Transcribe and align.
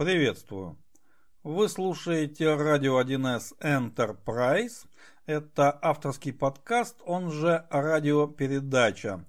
Приветствую. 0.00 0.78
Вы 1.42 1.68
слушаете 1.68 2.54
радио 2.54 3.02
1С 3.02 3.52
Enterprise. 3.60 4.86
Это 5.26 5.78
авторский 5.82 6.32
подкаст, 6.32 6.96
он 7.04 7.30
же 7.30 7.66
радиопередача. 7.68 9.26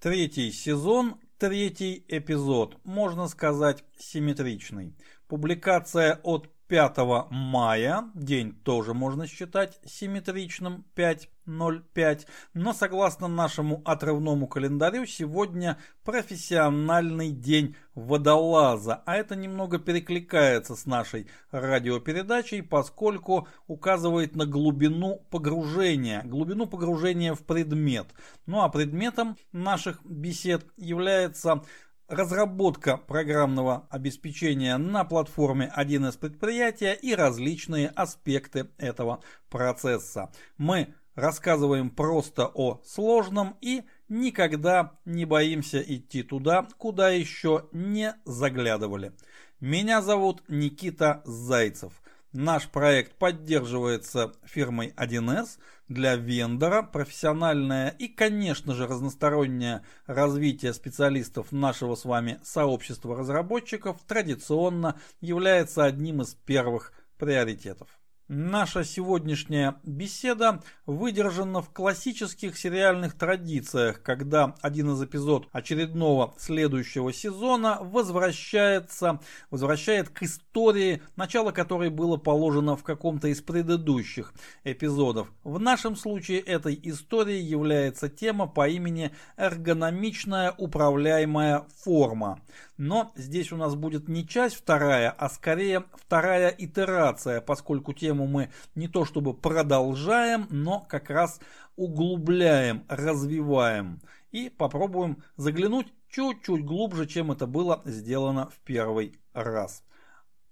Третий 0.00 0.52
сезон, 0.52 1.18
третий 1.38 2.04
эпизод, 2.08 2.76
можно 2.84 3.26
сказать 3.26 3.84
симметричный. 3.96 4.94
Публикация 5.28 6.20
от 6.22 6.50
5 6.72 7.28
мая, 7.28 8.04
день 8.14 8.54
тоже 8.64 8.94
можно 8.94 9.26
считать 9.26 9.78
симметричным, 9.84 10.86
5.05, 10.96 12.26
но 12.54 12.72
согласно 12.72 13.28
нашему 13.28 13.82
отрывному 13.84 14.46
календарю, 14.46 15.04
сегодня 15.04 15.76
профессиональный 16.02 17.30
день 17.30 17.76
водолаза, 17.94 19.02
а 19.04 19.16
это 19.16 19.36
немного 19.36 19.78
перекликается 19.78 20.74
с 20.74 20.86
нашей 20.86 21.26
радиопередачей, 21.50 22.62
поскольку 22.62 23.48
указывает 23.66 24.34
на 24.34 24.46
глубину 24.46 25.26
погружения, 25.28 26.22
глубину 26.22 26.66
погружения 26.66 27.34
в 27.34 27.42
предмет. 27.42 28.06
Ну 28.46 28.62
а 28.62 28.70
предметом 28.70 29.36
наших 29.52 30.02
бесед 30.06 30.64
является 30.78 31.62
разработка 32.12 32.98
программного 32.98 33.86
обеспечения 33.88 34.76
на 34.76 35.02
платформе 35.04 35.72
1С 35.74 36.18
предприятия 36.18 36.92
и 36.92 37.14
различные 37.14 37.88
аспекты 37.88 38.68
этого 38.76 39.22
процесса. 39.48 40.30
Мы 40.58 40.94
рассказываем 41.14 41.88
просто 41.88 42.46
о 42.46 42.82
сложном 42.84 43.56
и 43.62 43.84
никогда 44.10 44.92
не 45.06 45.24
боимся 45.24 45.80
идти 45.80 46.22
туда, 46.22 46.68
куда 46.76 47.08
еще 47.08 47.68
не 47.72 48.14
заглядывали. 48.26 49.12
Меня 49.60 50.02
зовут 50.02 50.42
Никита 50.48 51.22
Зайцев. 51.24 52.01
Наш 52.32 52.66
проект 52.66 53.16
поддерживается 53.16 54.32
фирмой 54.44 54.94
1С 54.96 55.58
для 55.88 56.16
вендора, 56.16 56.82
профессиональное 56.82 57.90
и, 57.90 58.08
конечно 58.08 58.74
же, 58.74 58.86
разностороннее 58.86 59.84
развитие 60.06 60.72
специалистов 60.72 61.52
нашего 61.52 61.94
с 61.94 62.06
вами 62.06 62.40
сообщества 62.42 63.14
разработчиков 63.18 64.00
традиционно 64.06 64.98
является 65.20 65.84
одним 65.84 66.22
из 66.22 66.34
первых 66.34 66.94
приоритетов. 67.18 67.88
Наша 68.34 68.82
сегодняшняя 68.82 69.74
беседа 69.82 70.62
выдержана 70.86 71.60
в 71.60 71.68
классических 71.68 72.56
сериальных 72.56 73.12
традициях, 73.12 74.00
когда 74.00 74.54
один 74.62 74.90
из 74.94 75.02
эпизод 75.02 75.48
очередного 75.52 76.32
следующего 76.38 77.12
сезона 77.12 77.76
возвращается, 77.82 79.20
возвращает 79.50 80.08
к 80.08 80.22
истории, 80.22 81.02
начало 81.14 81.50
которой 81.50 81.90
было 81.90 82.16
положено 82.16 82.74
в 82.74 82.82
каком-то 82.82 83.28
из 83.28 83.42
предыдущих 83.42 84.32
эпизодов. 84.64 85.28
В 85.44 85.60
нашем 85.60 85.94
случае 85.94 86.40
этой 86.40 86.80
историей 86.84 87.42
является 87.42 88.08
тема 88.08 88.46
по 88.46 88.66
имени 88.66 89.10
«Эргономичная 89.36 90.54
управляемая 90.56 91.66
форма». 91.84 92.40
Но 92.78 93.12
здесь 93.14 93.52
у 93.52 93.56
нас 93.56 93.74
будет 93.74 94.08
не 94.08 94.26
часть 94.26 94.56
вторая, 94.56 95.10
а 95.10 95.28
скорее 95.28 95.84
вторая 95.92 96.48
итерация, 96.48 97.40
поскольку 97.40 97.92
тему 97.92 98.21
мы 98.26 98.50
не 98.74 98.88
то 98.88 99.04
чтобы 99.04 99.34
продолжаем, 99.34 100.46
но 100.50 100.80
как 100.80 101.10
раз 101.10 101.40
углубляем, 101.76 102.84
развиваем. 102.88 104.00
И 104.30 104.48
попробуем 104.48 105.22
заглянуть 105.36 105.92
чуть-чуть 106.08 106.64
глубже, 106.64 107.06
чем 107.06 107.32
это 107.32 107.46
было 107.46 107.82
сделано 107.84 108.48
в 108.48 108.58
первый 108.60 109.18
раз. 109.32 109.84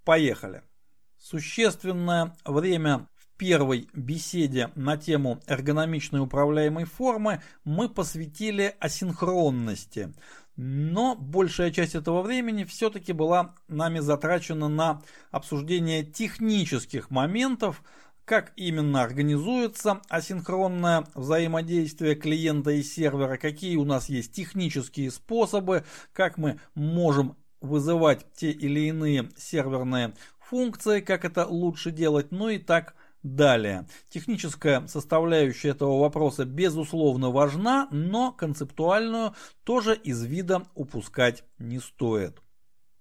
Поехали. 0.04 0.62
Существенное 1.18 2.34
время 2.44 3.06
первой 3.40 3.88
беседе 3.94 4.70
на 4.74 4.98
тему 4.98 5.40
эргономичной 5.46 6.20
управляемой 6.20 6.84
формы 6.84 7.40
мы 7.64 7.88
посвятили 7.88 8.76
асинхронности. 8.80 10.12
Но 10.62 11.16
большая 11.16 11.70
часть 11.70 11.94
этого 11.94 12.20
времени 12.20 12.64
все-таки 12.64 13.14
была 13.14 13.54
нами 13.66 14.00
затрачена 14.00 14.68
на 14.68 15.00
обсуждение 15.30 16.04
технических 16.04 17.10
моментов, 17.10 17.82
как 18.26 18.52
именно 18.56 19.02
организуется 19.02 20.02
асинхронное 20.10 21.06
взаимодействие 21.14 22.14
клиента 22.14 22.72
и 22.72 22.82
сервера, 22.82 23.38
какие 23.38 23.76
у 23.76 23.86
нас 23.86 24.10
есть 24.10 24.34
технические 24.34 25.10
способы, 25.10 25.82
как 26.12 26.36
мы 26.36 26.60
можем 26.74 27.38
вызывать 27.62 28.26
те 28.34 28.50
или 28.50 28.80
иные 28.80 29.30
серверные 29.38 30.12
функции, 30.38 31.00
как 31.00 31.24
это 31.24 31.46
лучше 31.46 31.90
делать, 31.90 32.32
ну 32.32 32.50
и 32.50 32.58
так 32.58 32.94
Далее. 33.22 33.86
Техническая 34.08 34.86
составляющая 34.86 35.70
этого 35.70 36.00
вопроса 36.00 36.46
безусловно 36.46 37.30
важна, 37.30 37.86
но 37.90 38.32
концептуальную 38.32 39.34
тоже 39.64 39.94
из 39.94 40.24
вида 40.24 40.62
упускать 40.74 41.44
не 41.58 41.80
стоит. 41.80 42.40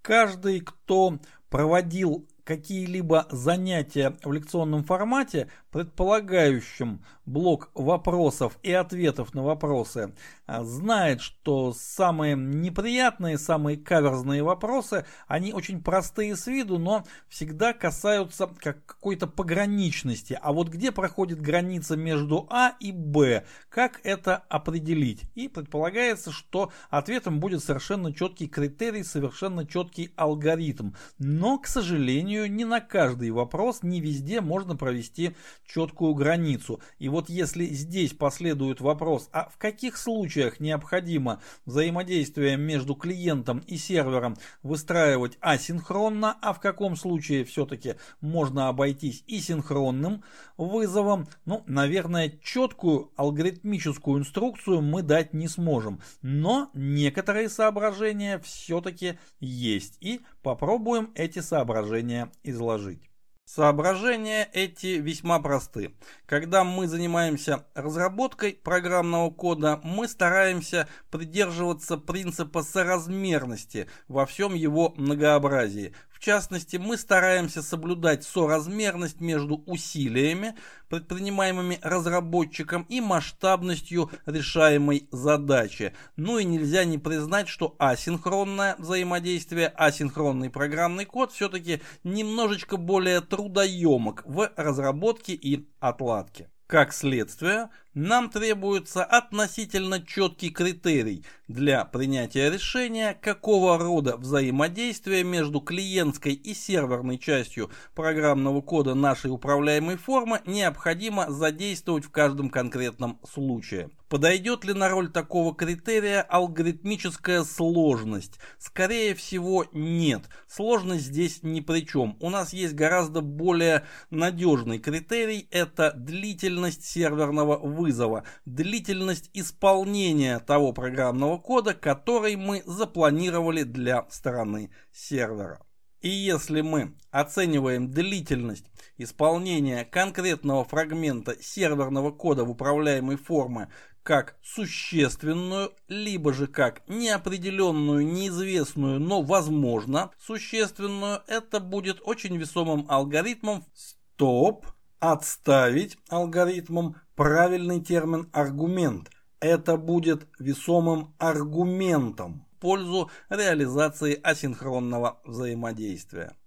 Каждый, 0.02 0.60
кто 0.60 1.20
проводил 1.50 2.28
какие-либо 2.44 3.28
занятия 3.32 4.18
в 4.24 4.32
лекционном 4.32 4.84
формате, 4.84 5.50
предполагающим 5.72 7.06
блок 7.30 7.70
вопросов 7.74 8.58
и 8.64 8.72
ответов 8.72 9.34
на 9.34 9.44
вопросы, 9.44 10.14
а, 10.46 10.64
знает, 10.64 11.22
что 11.22 11.74
самые 11.74 12.36
неприятные, 12.36 13.38
самые 13.38 13.78
каверзные 13.78 14.44
вопросы, 14.44 15.06
они 15.28 15.54
очень 15.54 15.82
простые 15.82 16.36
с 16.36 16.48
виду, 16.48 16.80
но 16.80 17.06
всегда 17.28 17.74
касаются 17.74 18.50
как 18.60 18.86
какой-то 18.86 19.28
пограничности. 19.28 20.38
А 20.42 20.52
вот 20.52 20.70
где 20.70 20.92
проходит 20.92 21.40
граница 21.42 21.96
между 21.96 22.48
А 22.50 22.74
и 22.80 22.92
Б, 22.92 23.46
как 23.70 24.02
это 24.04 24.38
определить? 24.50 25.22
И 25.36 25.48
предполагается, 25.48 26.32
что 26.32 26.72
ответом 26.90 27.40
будет 27.40 27.64
совершенно 27.64 28.14
четкий 28.14 28.48
критерий, 28.48 29.04
совершенно 29.04 29.66
четкий 29.66 30.12
алгоритм. 30.16 30.92
Но, 31.18 31.60
к 31.60 31.68
сожалению, 31.68 32.52
не 32.52 32.66
на 32.66 32.82
каждый 32.82 33.32
вопрос, 33.32 33.84
не 33.84 34.02
везде 34.02 34.42
можно 34.42 34.76
провести 34.76 35.36
четкую 35.66 36.14
границу. 36.16 36.82
И 36.98 37.10
вот 37.10 37.19
если 37.28 37.66
здесь 37.66 38.14
последует 38.14 38.80
вопрос, 38.80 39.28
а 39.34 39.50
в 39.50 39.58
каких 39.58 39.98
случаях 39.98 40.62
необходимо 40.62 41.42
взаимодействие 41.66 42.56
между 42.56 42.96
клиентом 42.96 43.60
и 43.68 43.76
сервером 43.76 44.38
выстраивать 44.64 45.38
асинхронно, 45.42 46.38
а 46.42 46.54
в 46.54 46.62
каком 46.62 46.96
случае 46.96 47.44
все-таки 47.44 47.96
можно 48.22 48.70
обойтись 48.70 49.24
и 49.28 49.40
синхронным 49.40 50.24
вызовом, 50.56 51.28
ну, 51.46 51.64
наверное, 51.66 52.32
четкую 52.42 53.12
алгоритмическую 53.16 54.20
инструкцию 54.20 54.82
мы 54.82 55.02
дать 55.02 55.34
не 55.34 55.48
сможем. 55.48 56.02
Но 56.22 56.70
некоторые 56.74 57.50
соображения 57.50 58.40
все-таки 58.40 59.18
есть. 59.40 59.98
И 60.00 60.22
попробуем 60.44 61.12
эти 61.16 61.40
соображения 61.40 62.32
изложить. 62.44 63.09
Соображения 63.56 64.48
эти 64.54 65.00
весьма 65.00 65.40
просты. 65.40 65.96
Когда 66.28 66.64
мы 66.64 66.88
занимаемся 66.88 67.66
разработкой 67.74 68.54
программного 68.54 69.32
кода, 69.32 69.80
мы 69.84 70.08
стараемся 70.08 70.88
придерживаться 71.10 71.98
принципа 71.98 72.62
соразмерности 72.62 73.90
во 74.08 74.28
всем 74.28 74.54
его 74.54 74.94
многообразии. 74.98 75.96
В 76.20 76.22
частности, 76.22 76.76
мы 76.76 76.98
стараемся 76.98 77.62
соблюдать 77.62 78.26
соразмерность 78.26 79.22
между 79.22 79.64
усилиями, 79.66 80.54
предпринимаемыми 80.90 81.80
разработчиком, 81.82 82.86
и 82.90 83.00
масштабностью 83.00 84.12
решаемой 84.26 85.08
задачи. 85.14 85.94
Ну 86.18 86.38
и 86.38 86.44
нельзя 86.44 86.84
не 86.84 86.98
признать, 86.98 87.48
что 87.48 87.74
асинхронное 87.80 88.76
взаимодействие, 88.80 89.70
асинхронный 89.70 90.50
программный 90.50 91.06
код 91.06 91.32
все-таки 91.32 91.82
немножечко 92.04 92.76
более 92.76 93.22
трудоемок 93.22 94.24
в 94.26 94.52
разработке 94.58 95.36
и 95.36 95.70
отладке. 95.80 96.50
Как 96.68 96.92
следствие, 96.94 97.70
нам 97.94 98.30
требуется 98.30 99.04
относительно 99.04 100.02
четкий 100.02 100.52
критерий 100.52 101.26
для 101.48 101.84
принятия 101.86 102.50
решения, 102.50 103.18
какого 103.20 103.78
рода 103.78 104.18
взаимодействие 104.18 105.24
между 105.24 105.60
клиентской 105.60 106.34
и 106.34 106.54
серверной 106.54 107.18
частью 107.18 107.72
программного 107.96 108.62
кода 108.62 108.94
нашей 108.94 109.32
управляемой 109.32 109.98
формы 109.98 110.42
необходимо 110.46 111.32
задействовать 111.32 112.06
в 112.06 112.12
каждом 112.12 112.50
конкретном 112.50 113.20
случае. 113.28 113.90
Подойдет 114.10 114.66
ли 114.66 114.74
на 114.74 114.90
роль 114.90 115.12
такого 115.12 115.54
критерия 115.54 116.24
алгоритмическая 116.24 117.44
сложность? 117.44 118.40
Скорее 118.58 119.14
всего 119.14 119.68
нет. 119.72 120.24
Сложность 120.48 121.06
здесь 121.06 121.44
ни 121.44 121.60
при 121.60 121.86
чем. 121.86 122.18
У 122.20 122.32
нас 122.32 122.52
есть 122.52 122.74
гораздо 122.74 123.22
более 123.22 123.86
надежный 124.10 124.80
критерий, 124.80 125.48
это 125.52 125.94
длительность 125.96 126.84
серверного 126.84 127.58
вызова 127.80 128.24
длительность 128.46 129.30
исполнения 129.34 130.40
того 130.40 130.74
программного 130.74 131.38
кода, 131.38 131.74
который 131.74 132.36
мы 132.36 132.62
запланировали 132.66 133.64
для 133.64 134.06
стороны 134.10 134.72
сервера. 134.92 135.62
И 136.02 136.10
если 136.10 136.62
мы 136.62 136.96
оцениваем 137.12 137.92
длительность 137.92 138.66
исполнения 138.98 139.84
конкретного 139.84 140.64
фрагмента 140.64 141.36
серверного 141.42 142.12
кода 142.12 142.46
в 142.46 142.52
управляемой 142.52 143.18
форме 143.18 143.70
как 144.04 144.38
существенную, 144.42 145.74
либо 145.90 146.34
же 146.34 146.48
как 146.48 146.88
неопределенную, 146.88 148.08
неизвестную, 148.08 149.00
но 149.00 149.22
возможно 149.22 150.12
существенную, 150.18 151.22
это 151.28 151.60
будет 151.60 152.00
очень 152.04 152.38
весомым 152.38 152.86
алгоритмом. 152.90 153.66
Стоп, 153.74 154.66
отставить 155.00 155.98
алгоритмом 156.10 156.96
правильный 157.20 157.82
термин 157.82 158.30
аргумент. 158.32 159.10
Это 159.42 159.76
будет 159.76 160.26
весомым 160.40 161.14
аргументом 161.18 162.46
в 162.56 162.62
пользу 162.62 163.12
реализации 163.30 164.18
асинхронного 164.24 165.20
взаимодействия. 165.26 166.38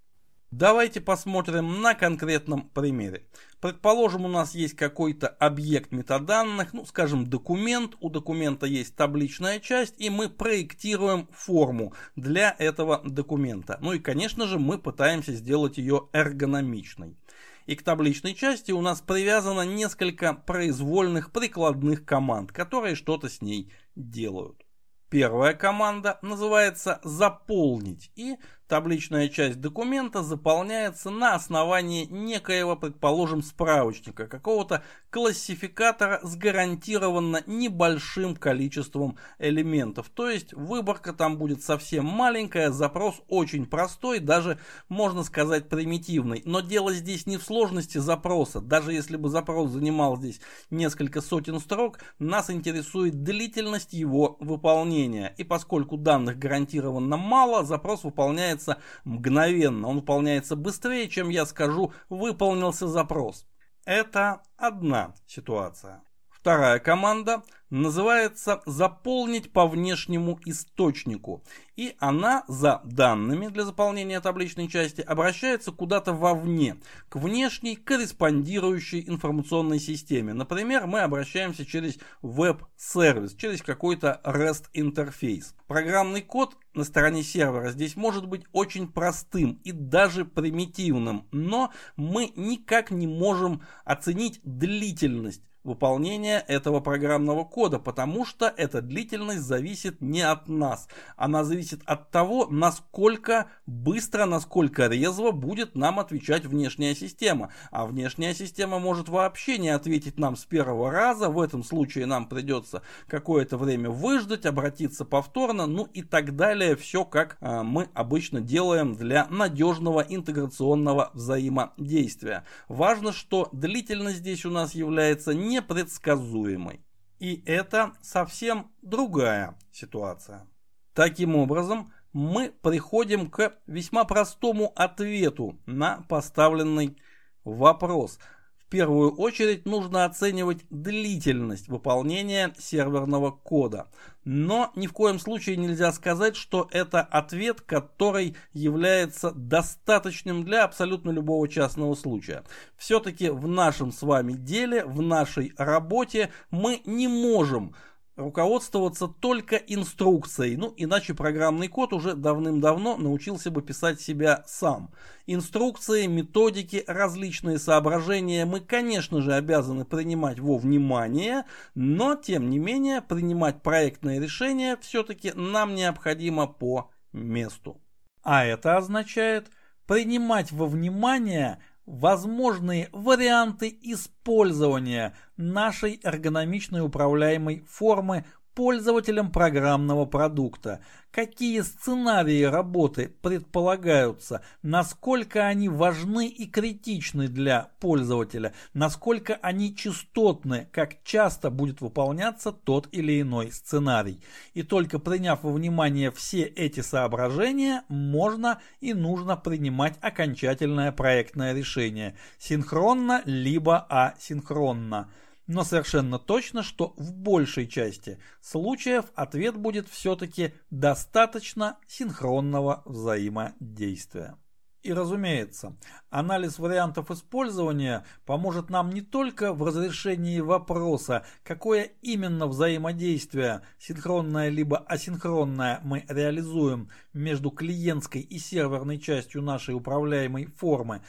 Давайте 0.50 1.02
посмотрим 1.02 1.82
на 1.82 1.94
конкретном 1.94 2.70
примере. 2.70 3.26
Предположим, 3.60 4.24
у 4.24 4.28
нас 4.28 4.54
есть 4.54 4.74
какой-то 4.74 5.28
объект 5.28 5.92
метаданных, 5.92 6.72
ну, 6.72 6.86
скажем, 6.86 7.26
документ. 7.26 7.94
У 8.00 8.08
документа 8.08 8.64
есть 8.64 8.96
табличная 8.96 9.60
часть, 9.60 9.94
и 9.98 10.08
мы 10.08 10.30
проектируем 10.30 11.28
форму 11.32 11.92
для 12.16 12.56
этого 12.58 13.02
документа. 13.04 13.78
Ну 13.82 13.92
и, 13.92 13.98
конечно 13.98 14.46
же, 14.46 14.58
мы 14.58 14.78
пытаемся 14.78 15.34
сделать 15.34 15.76
ее 15.76 16.08
эргономичной. 16.14 17.18
И 17.66 17.76
к 17.76 17.82
табличной 17.82 18.34
части 18.34 18.72
у 18.72 18.80
нас 18.80 19.00
привязано 19.00 19.62
несколько 19.62 20.34
произвольных 20.34 21.32
прикладных 21.32 22.04
команд, 22.04 22.52
которые 22.52 22.94
что-то 22.94 23.28
с 23.28 23.40
ней 23.40 23.72
делают. 23.94 24.64
Первая 25.08 25.52
команда 25.52 26.18
называется 26.22 26.98
«заполнить» 27.04 28.10
и 28.16 28.36
Табличная 28.72 29.28
часть 29.28 29.60
документа 29.60 30.22
заполняется 30.22 31.10
на 31.10 31.34
основании 31.34 32.06
некоего, 32.06 32.74
предположим, 32.74 33.42
справочника, 33.42 34.26
какого-то 34.26 34.82
классификатора 35.10 36.20
с 36.22 36.36
гарантированно 36.36 37.42
небольшим 37.46 38.34
количеством 38.34 39.18
элементов. 39.38 40.08
То 40.08 40.30
есть 40.30 40.54
выборка 40.54 41.12
там 41.12 41.36
будет 41.36 41.62
совсем 41.62 42.06
маленькая, 42.06 42.70
запрос 42.70 43.20
очень 43.28 43.66
простой, 43.66 44.20
даже 44.20 44.58
можно 44.88 45.22
сказать 45.22 45.68
примитивный. 45.68 46.40
Но 46.46 46.60
дело 46.60 46.94
здесь 46.94 47.26
не 47.26 47.36
в 47.36 47.42
сложности 47.42 47.98
запроса. 47.98 48.62
Даже 48.62 48.94
если 48.94 49.16
бы 49.16 49.28
запрос 49.28 49.68
занимал 49.68 50.16
здесь 50.16 50.40
несколько 50.70 51.20
сотен 51.20 51.60
строк, 51.60 51.98
нас 52.18 52.48
интересует 52.48 53.22
длительность 53.22 53.92
его 53.92 54.38
выполнения. 54.40 55.34
И 55.36 55.44
поскольку 55.44 55.98
данных 55.98 56.38
гарантированно 56.38 57.18
мало, 57.18 57.64
запрос 57.64 58.04
выполняется 58.04 58.61
выполняется 58.62 58.78
мгновенно. 59.04 59.88
Он 59.88 59.96
выполняется 59.96 60.56
быстрее, 60.56 61.08
чем 61.08 61.28
я 61.28 61.46
скажу 61.46 61.92
«выполнился 62.08 62.86
запрос». 62.86 63.46
Это 63.84 64.42
одна 64.56 65.14
ситуация. 65.26 66.02
Вторая 66.42 66.80
команда 66.80 67.44
называется 67.70 68.62
«Заполнить 68.66 69.52
по 69.52 69.68
внешнему 69.68 70.40
источнику». 70.44 71.44
И 71.76 71.94
она 72.00 72.42
за 72.48 72.80
данными 72.82 73.46
для 73.46 73.64
заполнения 73.64 74.20
табличной 74.20 74.66
части 74.66 75.02
обращается 75.02 75.70
куда-то 75.70 76.12
вовне, 76.12 76.78
к 77.08 77.14
внешней 77.14 77.76
корреспондирующей 77.76 79.04
информационной 79.06 79.78
системе. 79.78 80.32
Например, 80.32 80.88
мы 80.88 81.02
обращаемся 81.02 81.64
через 81.64 81.96
веб-сервис, 82.22 83.36
через 83.36 83.62
какой-то 83.62 84.20
REST-интерфейс. 84.24 85.54
Программный 85.68 86.22
код 86.22 86.56
на 86.74 86.82
стороне 86.82 87.22
сервера 87.22 87.70
здесь 87.70 87.94
может 87.94 88.26
быть 88.26 88.42
очень 88.50 88.88
простым 88.88 89.60
и 89.62 89.70
даже 89.70 90.24
примитивным, 90.24 91.28
но 91.30 91.70
мы 91.94 92.32
никак 92.34 92.90
не 92.90 93.06
можем 93.06 93.62
оценить 93.84 94.40
длительность 94.42 95.42
выполнения 95.64 96.44
этого 96.48 96.80
программного 96.80 97.44
кода, 97.44 97.78
потому 97.78 98.24
что 98.24 98.52
эта 98.56 98.80
длительность 98.82 99.42
зависит 99.42 100.00
не 100.00 100.22
от 100.22 100.48
нас. 100.48 100.88
Она 101.16 101.44
зависит 101.44 101.80
от 101.86 102.10
того, 102.10 102.46
насколько 102.50 103.48
быстро, 103.66 104.26
насколько 104.26 104.86
резво 104.86 105.30
будет 105.30 105.74
нам 105.76 106.00
отвечать 106.00 106.44
внешняя 106.44 106.94
система. 106.94 107.52
А 107.70 107.86
внешняя 107.86 108.34
система 108.34 108.78
может 108.78 109.08
вообще 109.08 109.58
не 109.58 109.70
ответить 109.70 110.18
нам 110.18 110.36
с 110.36 110.44
первого 110.44 110.90
раза. 110.90 111.28
В 111.28 111.40
этом 111.40 111.62
случае 111.62 112.06
нам 112.06 112.26
придется 112.26 112.82
какое-то 113.06 113.56
время 113.56 113.90
выждать, 113.90 114.46
обратиться 114.46 115.04
повторно, 115.04 115.66
ну 115.66 115.88
и 115.92 116.02
так 116.02 116.36
далее. 116.36 116.76
Все 116.76 117.04
как 117.04 117.36
э, 117.40 117.62
мы 117.62 117.88
обычно 117.94 118.40
делаем 118.40 118.94
для 118.94 119.26
надежного 119.28 120.00
интеграционного 120.00 121.10
взаимодействия. 121.14 122.44
Важно, 122.68 123.12
что 123.12 123.48
длительность 123.52 124.18
здесь 124.18 124.44
у 124.44 124.50
нас 124.50 124.74
является 124.74 125.34
не 125.34 125.51
непредсказуемой. 125.52 126.84
И 127.18 127.42
это 127.46 127.92
совсем 128.02 128.72
другая 128.82 129.56
ситуация. 129.70 130.46
Таким 130.92 131.36
образом, 131.36 131.92
мы 132.12 132.50
приходим 132.50 133.30
к 133.30 133.54
весьма 133.66 134.04
простому 134.04 134.72
ответу 134.74 135.58
на 135.66 136.02
поставленный 136.08 136.96
вопрос– 137.44 138.18
первую 138.72 139.14
очередь 139.16 139.66
нужно 139.66 140.06
оценивать 140.06 140.64
длительность 140.70 141.68
выполнения 141.68 142.54
серверного 142.58 143.30
кода. 143.30 143.88
Но 144.24 144.72
ни 144.76 144.86
в 144.86 144.94
коем 144.94 145.18
случае 145.18 145.58
нельзя 145.58 145.92
сказать, 145.92 146.36
что 146.36 146.68
это 146.70 147.02
ответ, 147.02 147.60
который 147.60 148.34
является 148.54 149.30
достаточным 149.32 150.42
для 150.42 150.64
абсолютно 150.64 151.10
любого 151.10 151.46
частного 151.48 151.94
случая. 151.94 152.44
Все-таки 152.78 153.28
в 153.28 153.46
нашем 153.46 153.92
с 153.92 154.00
вами 154.00 154.32
деле, 154.32 154.86
в 154.86 155.02
нашей 155.02 155.52
работе 155.58 156.30
мы 156.50 156.80
не 156.86 157.08
можем 157.08 157.74
руководствоваться 158.22 159.08
только 159.08 159.56
инструкцией. 159.56 160.56
Ну, 160.56 160.72
иначе 160.76 161.14
программный 161.14 161.68
код 161.68 161.92
уже 161.92 162.14
давным-давно 162.14 162.96
научился 162.96 163.50
бы 163.50 163.62
писать 163.62 164.00
себя 164.00 164.42
сам. 164.46 164.90
Инструкции, 165.26 166.06
методики, 166.06 166.84
различные 166.86 167.58
соображения 167.58 168.44
мы, 168.44 168.60
конечно 168.60 169.20
же, 169.20 169.34
обязаны 169.34 169.84
принимать 169.84 170.40
во 170.40 170.58
внимание, 170.58 171.44
но, 171.74 172.16
тем 172.16 172.50
не 172.50 172.58
менее, 172.58 173.02
принимать 173.02 173.62
проектные 173.62 174.20
решения 174.20 174.76
все-таки 174.80 175.32
нам 175.34 175.74
необходимо 175.74 176.46
по 176.46 176.90
месту. 177.12 177.80
А 178.22 178.44
это 178.44 178.76
означает 178.76 179.50
принимать 179.86 180.52
во 180.52 180.66
внимание 180.66 181.58
возможные 181.86 182.88
варианты 182.92 183.76
использования 183.82 185.14
нашей 185.36 186.00
эргономичной 186.02 186.84
управляемой 186.84 187.64
формы 187.68 188.24
пользователям 188.54 189.30
программного 189.30 190.04
продукта, 190.04 190.80
какие 191.10 191.60
сценарии 191.60 192.42
работы 192.42 193.12
предполагаются, 193.22 194.42
насколько 194.62 195.46
они 195.46 195.68
важны 195.68 196.26
и 196.26 196.46
критичны 196.46 197.28
для 197.28 197.70
пользователя, 197.80 198.54
насколько 198.74 199.34
они 199.42 199.74
частотны, 199.74 200.68
как 200.72 201.02
часто 201.04 201.50
будет 201.50 201.80
выполняться 201.80 202.52
тот 202.52 202.88
или 202.92 203.20
иной 203.20 203.52
сценарий. 203.52 204.20
И 204.54 204.62
только 204.62 204.98
приняв 204.98 205.42
во 205.42 205.52
внимание 205.52 206.10
все 206.10 206.42
эти 206.42 206.80
соображения, 206.80 207.84
можно 207.88 208.60
и 208.80 208.94
нужно 208.94 209.36
принимать 209.36 209.98
окончательное 210.00 210.92
проектное 210.92 211.54
решение, 211.54 212.16
синхронно 212.38 213.22
либо 213.24 213.78
асинхронно 213.88 215.10
но 215.46 215.64
совершенно 215.64 216.18
точно, 216.18 216.62
что 216.62 216.94
в 216.96 217.12
большей 217.12 217.66
части 217.66 218.18
случаев 218.40 219.06
ответ 219.14 219.56
будет 219.56 219.88
все-таки 219.88 220.54
достаточно 220.70 221.78
синхронного 221.86 222.82
взаимодействия. 222.84 224.36
И 224.82 224.92
разумеется, 224.92 225.76
анализ 226.10 226.58
вариантов 226.58 227.12
использования 227.12 228.04
поможет 228.26 228.68
нам 228.68 228.90
не 228.90 229.00
только 229.00 229.52
в 229.54 229.62
разрешении 229.62 230.40
вопроса, 230.40 231.24
какое 231.44 231.92
именно 232.02 232.48
взаимодействие, 232.48 233.62
синхронное 233.78 234.48
либо 234.48 234.78
асинхронное, 234.78 235.78
мы 235.84 236.04
реализуем 236.08 236.90
между 237.12 237.50
клиентской 237.50 238.22
и 238.22 238.38
серверной 238.40 238.98
частью 238.98 239.42
нашей 239.42 239.76
управляемой 239.76 240.46
формы, 240.46 241.02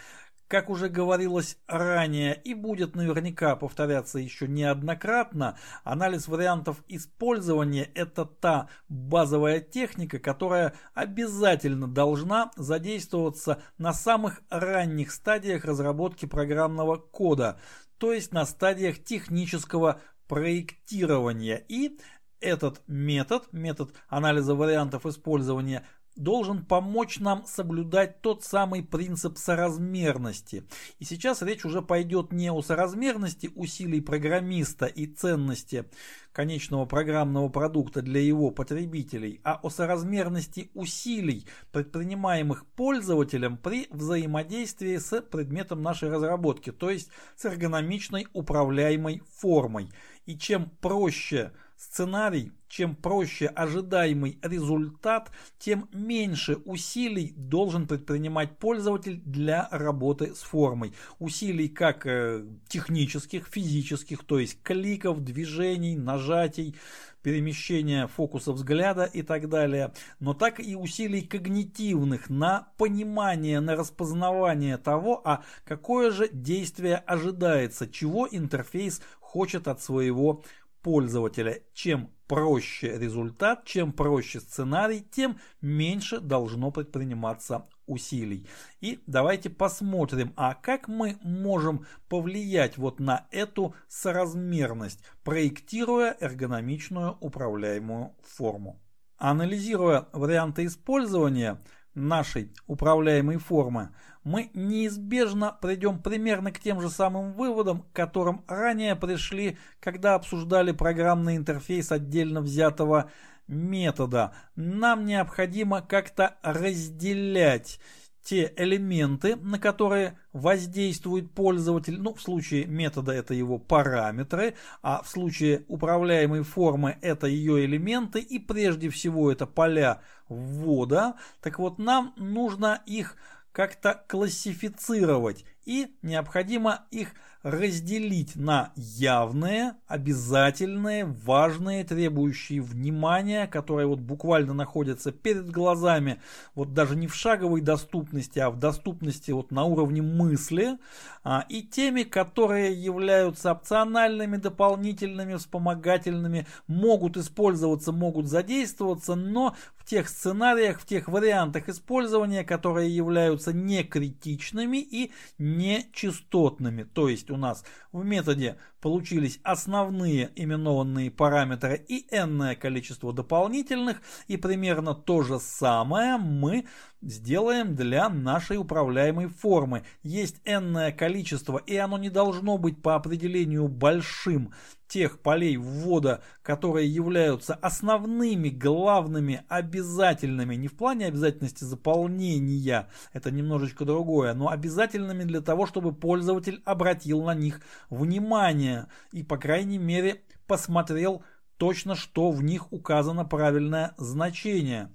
как 0.48 0.70
уже 0.70 0.90
говорилось 0.90 1.58
ранее 1.68 2.40
и 2.44 2.54
будет 2.54 2.96
наверняка 2.96 3.56
повторяться 3.56 4.20
еще 4.20 4.48
неоднократно, 4.48 5.58
анализ 5.84 6.28
вариантов 6.28 6.84
использования– 6.88 7.90
это 7.96 8.26
та 8.26 8.70
базовая 8.90 9.60
техника, 9.60 10.20
которая 10.20 10.74
обязательно 10.94 11.88
должна 11.88 12.52
задействоваться 12.56 13.62
на 13.78 13.94
самых 13.94 14.42
ранних 14.50 15.12
стадиях 15.12 15.66
разработки 15.66 16.26
программного 16.26 16.98
кода, 16.98 17.60
то 17.98 18.14
есть 18.14 18.34
на 18.34 18.46
стадиях 18.46 19.04
технического 19.04 20.02
проектирования. 20.28 21.64
И 21.68 22.00
этот 22.40 22.82
метод, 22.88 23.48
метод 23.52 23.94
анализа 24.10 24.54
вариантов 24.54 25.06
использования, 25.06 25.86
должен 26.16 26.66
помочь 26.66 27.20
нам 27.20 27.46
соблюдать 27.46 28.22
тот 28.22 28.44
самый 28.44 28.84
принцип 28.84 29.38
соразмерности. 29.38 30.64
И 31.00 31.06
сейчас 31.06 31.42
речь 31.42 31.66
уже 31.66 31.82
пойдет 31.82 32.32
не 32.32 32.52
о 32.52 32.62
соразмерности 32.62 33.52
усилий 33.56 34.02
программиста 34.02 34.86
и 34.86 35.08
ценности 35.08 35.86
конечного 36.34 36.86
программного 36.86 37.48
продукта 37.48 38.02
для 38.02 38.20
его 38.20 38.52
потребителей, 38.52 39.40
а 39.44 39.60
о 39.62 39.70
соразмерности 39.70 40.72
усилий, 40.74 41.46
предпринимаемых 41.72 42.66
пользователем 42.66 43.58
при 43.58 43.88
взаимодействии 43.92 44.98
с 44.98 45.22
предметом 45.22 45.82
нашей 45.82 46.10
разработки, 46.10 46.72
то 46.72 46.90
есть 46.90 47.10
с 47.36 47.46
эргономичной 47.46 48.28
управляемой 48.34 49.22
формой. 49.38 49.92
И 50.26 50.38
чем 50.38 50.72
проще 50.82 51.52
сценарий, 51.78 52.52
чем 52.68 52.96
проще 52.96 53.48
ожидаемый 53.48 54.40
результат, 54.42 55.32
тем 55.60 55.90
меньше 55.94 56.56
усилий 56.66 57.34
должен 57.38 57.88
предпринимать 57.88 58.58
пользователь 58.58 59.22
для 59.26 59.68
работы 59.72 60.34
с 60.34 60.42
формой. 60.42 60.94
Усилий 61.20 61.70
как 61.70 62.06
э, 62.06 62.46
технических, 62.68 63.48
физических, 63.48 64.24
то 64.24 64.40
есть 64.40 64.62
кликов, 64.64 65.24
движений, 65.24 65.96
нажатий, 65.96 66.76
перемещения 67.24 68.08
фокуса 68.08 68.52
взгляда 68.52 69.06
и 69.06 69.24
так 69.24 69.50
далее, 69.50 69.94
но 70.20 70.34
так 70.34 70.60
и 70.60 70.76
усилий 70.76 71.22
когнитивных 71.22 72.30
на 72.30 72.68
понимание, 72.78 73.62
на 73.62 73.76
распознавание 73.76 74.78
того, 74.78 75.22
а 75.24 75.44
какое 75.66 76.12
же 76.12 76.30
действие 76.32 76.98
ожидается, 76.98 77.88
чего 77.88 78.28
интерфейс 78.30 79.02
хочет 79.20 79.68
от 79.68 79.82
своего 79.82 80.44
пользователя. 80.84 81.62
Чем 81.74 82.12
проще 82.28 82.98
результат, 83.00 83.66
чем 83.66 83.92
проще 83.92 84.40
сценарий, 84.40 85.02
тем 85.02 85.40
меньше 85.62 86.20
должно 86.20 86.72
предприниматься 86.72 87.66
усилий. 87.86 88.48
И 88.82 89.00
давайте 89.08 89.50
посмотрим, 89.50 90.34
а 90.36 90.54
как 90.54 90.88
мы 90.88 91.18
можем 91.22 91.86
повлиять 92.10 92.78
вот 92.78 93.00
на 93.00 93.28
эту 93.32 93.76
соразмерность, 93.88 95.00
проектируя 95.24 96.16
эргономичную 96.20 97.18
управляемую 97.20 98.16
форму. 98.24 98.80
Анализируя 99.18 100.08
варианты 100.12 100.66
использования 100.66 101.62
нашей 101.96 102.52
управляемой 102.68 103.38
формы, 103.38 103.90
мы 104.24 104.50
неизбежно 104.54 105.58
придем 105.62 106.00
примерно 106.00 106.52
к 106.52 106.60
тем 106.60 106.82
же 106.82 106.90
самым 106.90 107.34
выводам, 107.34 107.82
к 107.82 107.92
которым 107.92 108.44
ранее 108.48 108.96
пришли, 108.96 109.58
когда 109.80 110.16
обсуждали 110.16 110.72
программный 110.72 111.36
интерфейс 111.36 111.92
отдельно 111.92 112.42
взятого 112.42 113.12
метода. 113.48 114.34
Нам 114.56 115.06
необходимо 115.06 115.82
как-то 115.82 116.38
разделять 116.42 117.80
те 118.24 118.54
элементы, 118.56 119.36
на 119.36 119.60
которые 119.60 120.18
воздействует 120.32 121.32
пользователь, 121.32 122.00
ну 122.02 122.14
в 122.14 122.22
случае 122.22 122.66
метода 122.66 123.12
это 123.12 123.34
его 123.34 123.60
параметры, 123.60 124.56
а 124.82 125.04
в 125.04 125.10
случае 125.10 125.66
управляемой 125.68 126.44
формы 126.44 126.98
это 127.02 127.28
ее 127.28 127.66
элементы 127.66 128.20
и 128.20 128.40
прежде 128.40 128.90
всего 128.90 129.32
это 129.32 129.46
поля 129.46 130.02
ввода. 130.30 131.16
Так 131.42 131.60
вот 131.60 131.80
нам 131.80 132.14
нужно 132.16 132.82
их 132.86 133.18
как-то 133.52 134.04
классифицировать 134.08 135.46
и 135.66 135.96
необходимо 136.02 136.86
их 136.92 137.14
разделить 137.44 138.38
на 138.38 138.72
явные, 138.76 139.76
обязательные, 139.88 141.04
важные, 141.04 141.84
требующие 141.84 142.62
внимания, 142.62 143.48
которые 143.48 143.86
вот 143.86 144.00
буквально 144.00 144.54
находятся 144.54 145.12
перед 145.12 145.50
глазами, 145.52 146.22
вот 146.56 146.74
даже 146.74 146.96
не 146.96 147.08
в 147.08 147.14
шаговой 147.14 147.60
доступности, 147.60 148.40
а 148.40 148.50
в 148.50 148.58
доступности 148.58 149.32
вот 149.32 149.52
на 149.52 149.66
уровне 149.66 150.02
мысли, 150.02 150.78
а, 151.26 151.46
и 151.50 151.64
теми, 151.64 152.04
которые 152.04 152.74
являются 152.74 153.52
опциональными, 153.52 154.38
дополнительными, 154.38 155.36
вспомогательными, 155.36 156.48
могут 156.68 157.18
использоваться, 157.18 157.92
могут 157.92 158.28
задействоваться, 158.28 159.16
но 159.16 159.54
в 159.76 159.86
тех 159.86 160.08
сценариях, 160.08 160.80
в 160.80 160.86
тех 160.86 161.10
вариантах 161.10 161.68
использования, 161.68 162.46
которые 162.46 162.96
являются 162.96 163.52
не 163.52 163.84
критичными 163.84 164.78
и 164.78 165.12
нечастотными. 165.38 166.84
То 166.84 167.10
есть 167.10 167.30
у 167.34 167.38
нас 167.38 167.64
в 167.92 168.04
методе 168.06 168.58
получились 168.80 169.40
основные 169.44 170.32
именованные 170.36 171.12
параметры 171.12 171.84
и 171.88 172.08
n 172.12 172.56
количество 172.56 173.12
дополнительных, 173.14 174.02
и 174.28 174.38
примерно 174.38 174.94
то 174.94 175.24
же 175.24 175.40
самое 175.40 176.18
мы 176.18 176.66
сделаем 177.04 177.76
для 177.76 178.10
нашей 178.10 178.58
управляемой 178.58 179.28
формы. 179.28 179.84
Есть 180.02 180.42
n 180.46 180.94
количество, 180.94 181.58
и 181.58 181.76
оно 181.76 181.98
не 181.98 182.10
должно 182.10 182.58
быть 182.58 182.82
по 182.82 182.96
определению 182.96 183.68
большим 183.68 184.54
тех 184.88 185.20
полей 185.20 185.58
ввода, 185.58 186.22
которые 186.44 186.88
являются 186.88 187.56
основными, 187.56 188.50
главными, 188.50 189.44
обязательными, 189.48 190.54
не 190.56 190.68
в 190.68 190.76
плане 190.76 191.08
обязательности 191.08 191.64
заполнения, 191.64 192.88
это 193.12 193.32
немножечко 193.32 193.86
другое, 193.86 194.36
но 194.36 194.50
обязательными 194.50 195.24
для 195.24 195.42
того, 195.42 195.66
чтобы 195.66 195.94
пользователь 195.94 196.62
обратил 196.64 197.24
на 197.24 197.34
них 197.34 197.62
внимание 197.90 198.88
и, 199.12 199.24
по 199.24 199.38
крайней 199.38 199.80
мере, 199.80 200.22
посмотрел 200.46 201.24
точно, 201.58 201.96
что 201.96 202.30
в 202.30 202.44
них 202.44 202.72
указано 202.72 203.26
правильное 203.26 203.94
значение 203.98 204.92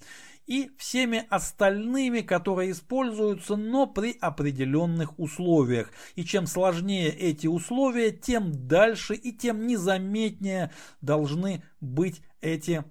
и 0.48 0.70
всеми 0.78 1.26
остальными, 1.28 2.22
которые 2.22 2.72
используются, 2.72 3.54
но 3.54 3.86
при 3.86 4.16
определенных 4.18 5.18
условиях. 5.18 5.92
И 6.16 6.24
чем 6.24 6.46
сложнее 6.46 7.10
эти 7.10 7.46
условия, 7.46 8.10
тем 8.10 8.66
дальше 8.66 9.14
и 9.14 9.30
тем 9.30 9.66
незаметнее 9.66 10.72
должны 11.02 11.62
быть 11.80 12.22
эти 12.40 12.82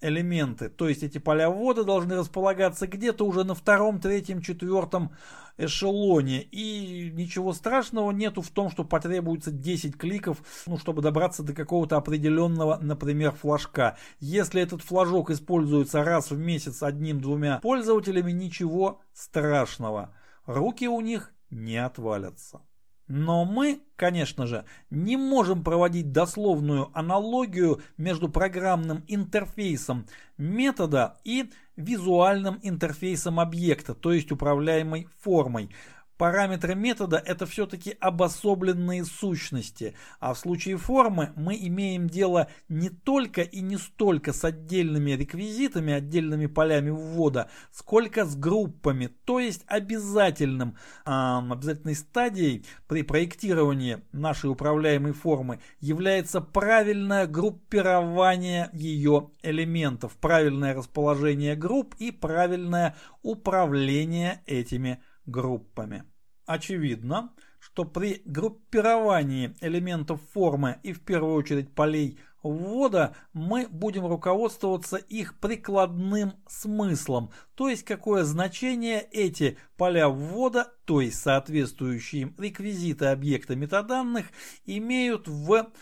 элементы. 0.00 0.68
То 0.68 0.88
есть 0.88 1.02
эти 1.02 1.18
поля 1.18 1.48
ввода 1.48 1.84
должны 1.84 2.16
располагаться 2.16 2.86
где-то 2.86 3.24
уже 3.24 3.44
на 3.44 3.54
втором, 3.54 4.00
третьем, 4.00 4.42
четвертом 4.42 5.12
эшелоне. 5.56 6.42
И 6.42 7.10
ничего 7.12 7.52
страшного 7.52 8.10
нету 8.10 8.42
в 8.42 8.50
том, 8.50 8.70
что 8.70 8.84
потребуется 8.84 9.50
10 9.50 9.96
кликов, 9.96 10.38
ну, 10.66 10.78
чтобы 10.78 11.02
добраться 11.02 11.42
до 11.42 11.52
какого-то 11.52 11.96
определенного, 11.96 12.78
например, 12.80 13.32
флажка. 13.32 13.96
Если 14.20 14.60
этот 14.60 14.82
флажок 14.82 15.30
используется 15.30 16.04
раз 16.04 16.30
в 16.30 16.38
месяц 16.38 16.82
одним-двумя 16.82 17.58
пользователями, 17.60 18.32
ничего 18.32 19.00
страшного. 19.12 20.14
Руки 20.46 20.88
у 20.88 21.00
них 21.00 21.32
не 21.50 21.76
отвалятся. 21.76 22.60
Но 23.06 23.44
мы, 23.44 23.82
конечно 23.96 24.46
же, 24.46 24.64
не 24.88 25.16
можем 25.16 25.62
проводить 25.62 26.12
дословную 26.12 26.90
аналогию 26.96 27.82
между 27.98 28.30
программным 28.30 29.04
интерфейсом 29.08 30.06
метода 30.38 31.18
и 31.22 31.50
визуальным 31.76 32.58
интерфейсом 32.62 33.40
объекта, 33.40 33.94
то 33.94 34.12
есть 34.12 34.32
управляемой 34.32 35.08
формой. 35.20 35.70
Параметры 36.16 36.76
метода 36.76 37.16
это 37.16 37.44
все-таки 37.44 37.96
обособленные 37.98 39.04
сущности, 39.04 39.94
а 40.20 40.34
в 40.34 40.38
случае 40.38 40.76
формы 40.76 41.32
мы 41.34 41.56
имеем 41.56 42.08
дело 42.08 42.46
не 42.68 42.88
только 42.88 43.42
и 43.42 43.60
не 43.60 43.76
столько 43.76 44.32
с 44.32 44.44
отдельными 44.44 45.10
реквизитами, 45.10 45.92
отдельными 45.92 46.46
полями 46.46 46.90
ввода, 46.90 47.50
сколько 47.72 48.24
с 48.24 48.36
группами, 48.36 49.08
то 49.24 49.40
есть 49.40 49.64
обязательным, 49.66 50.76
э, 51.04 51.10
обязательной 51.10 51.96
стадией 51.96 52.64
при 52.86 53.02
проектировании 53.02 53.98
нашей 54.12 54.50
управляемой 54.50 55.12
формы 55.12 55.58
является 55.80 56.40
правильное 56.40 57.26
группирование 57.26 58.70
ее 58.72 59.30
элементов, 59.42 60.16
правильное 60.18 60.74
расположение 60.74 61.56
групп 61.56 61.96
и 61.98 62.12
правильное 62.12 62.94
управление 63.22 64.40
этими 64.46 64.84
элементами 64.84 65.13
группами. 65.26 66.04
Очевидно, 66.46 67.32
что 67.58 67.84
при 67.84 68.20
группировании 68.26 69.56
элементов 69.60 70.20
формы 70.32 70.78
и 70.82 70.92
в 70.92 71.00
первую 71.00 71.34
очередь 71.34 71.74
полей 71.74 72.18
ввода 72.42 73.16
мы 73.32 73.66
будем 73.68 74.06
руководствоваться 74.06 74.98
их 74.98 75.38
прикладным 75.40 76.34
смыслом, 76.46 77.30
то 77.54 77.70
есть 77.70 77.84
какое 77.84 78.24
значение 78.24 79.00
эти 79.00 79.56
поля 79.78 80.08
ввода, 80.08 80.74
то 80.84 81.00
есть 81.00 81.20
соответствующие 81.20 82.34
реквизиты 82.36 83.06
объекта 83.06 83.56
метаданных, 83.56 84.26
имеют 84.66 85.26
в 85.26 85.72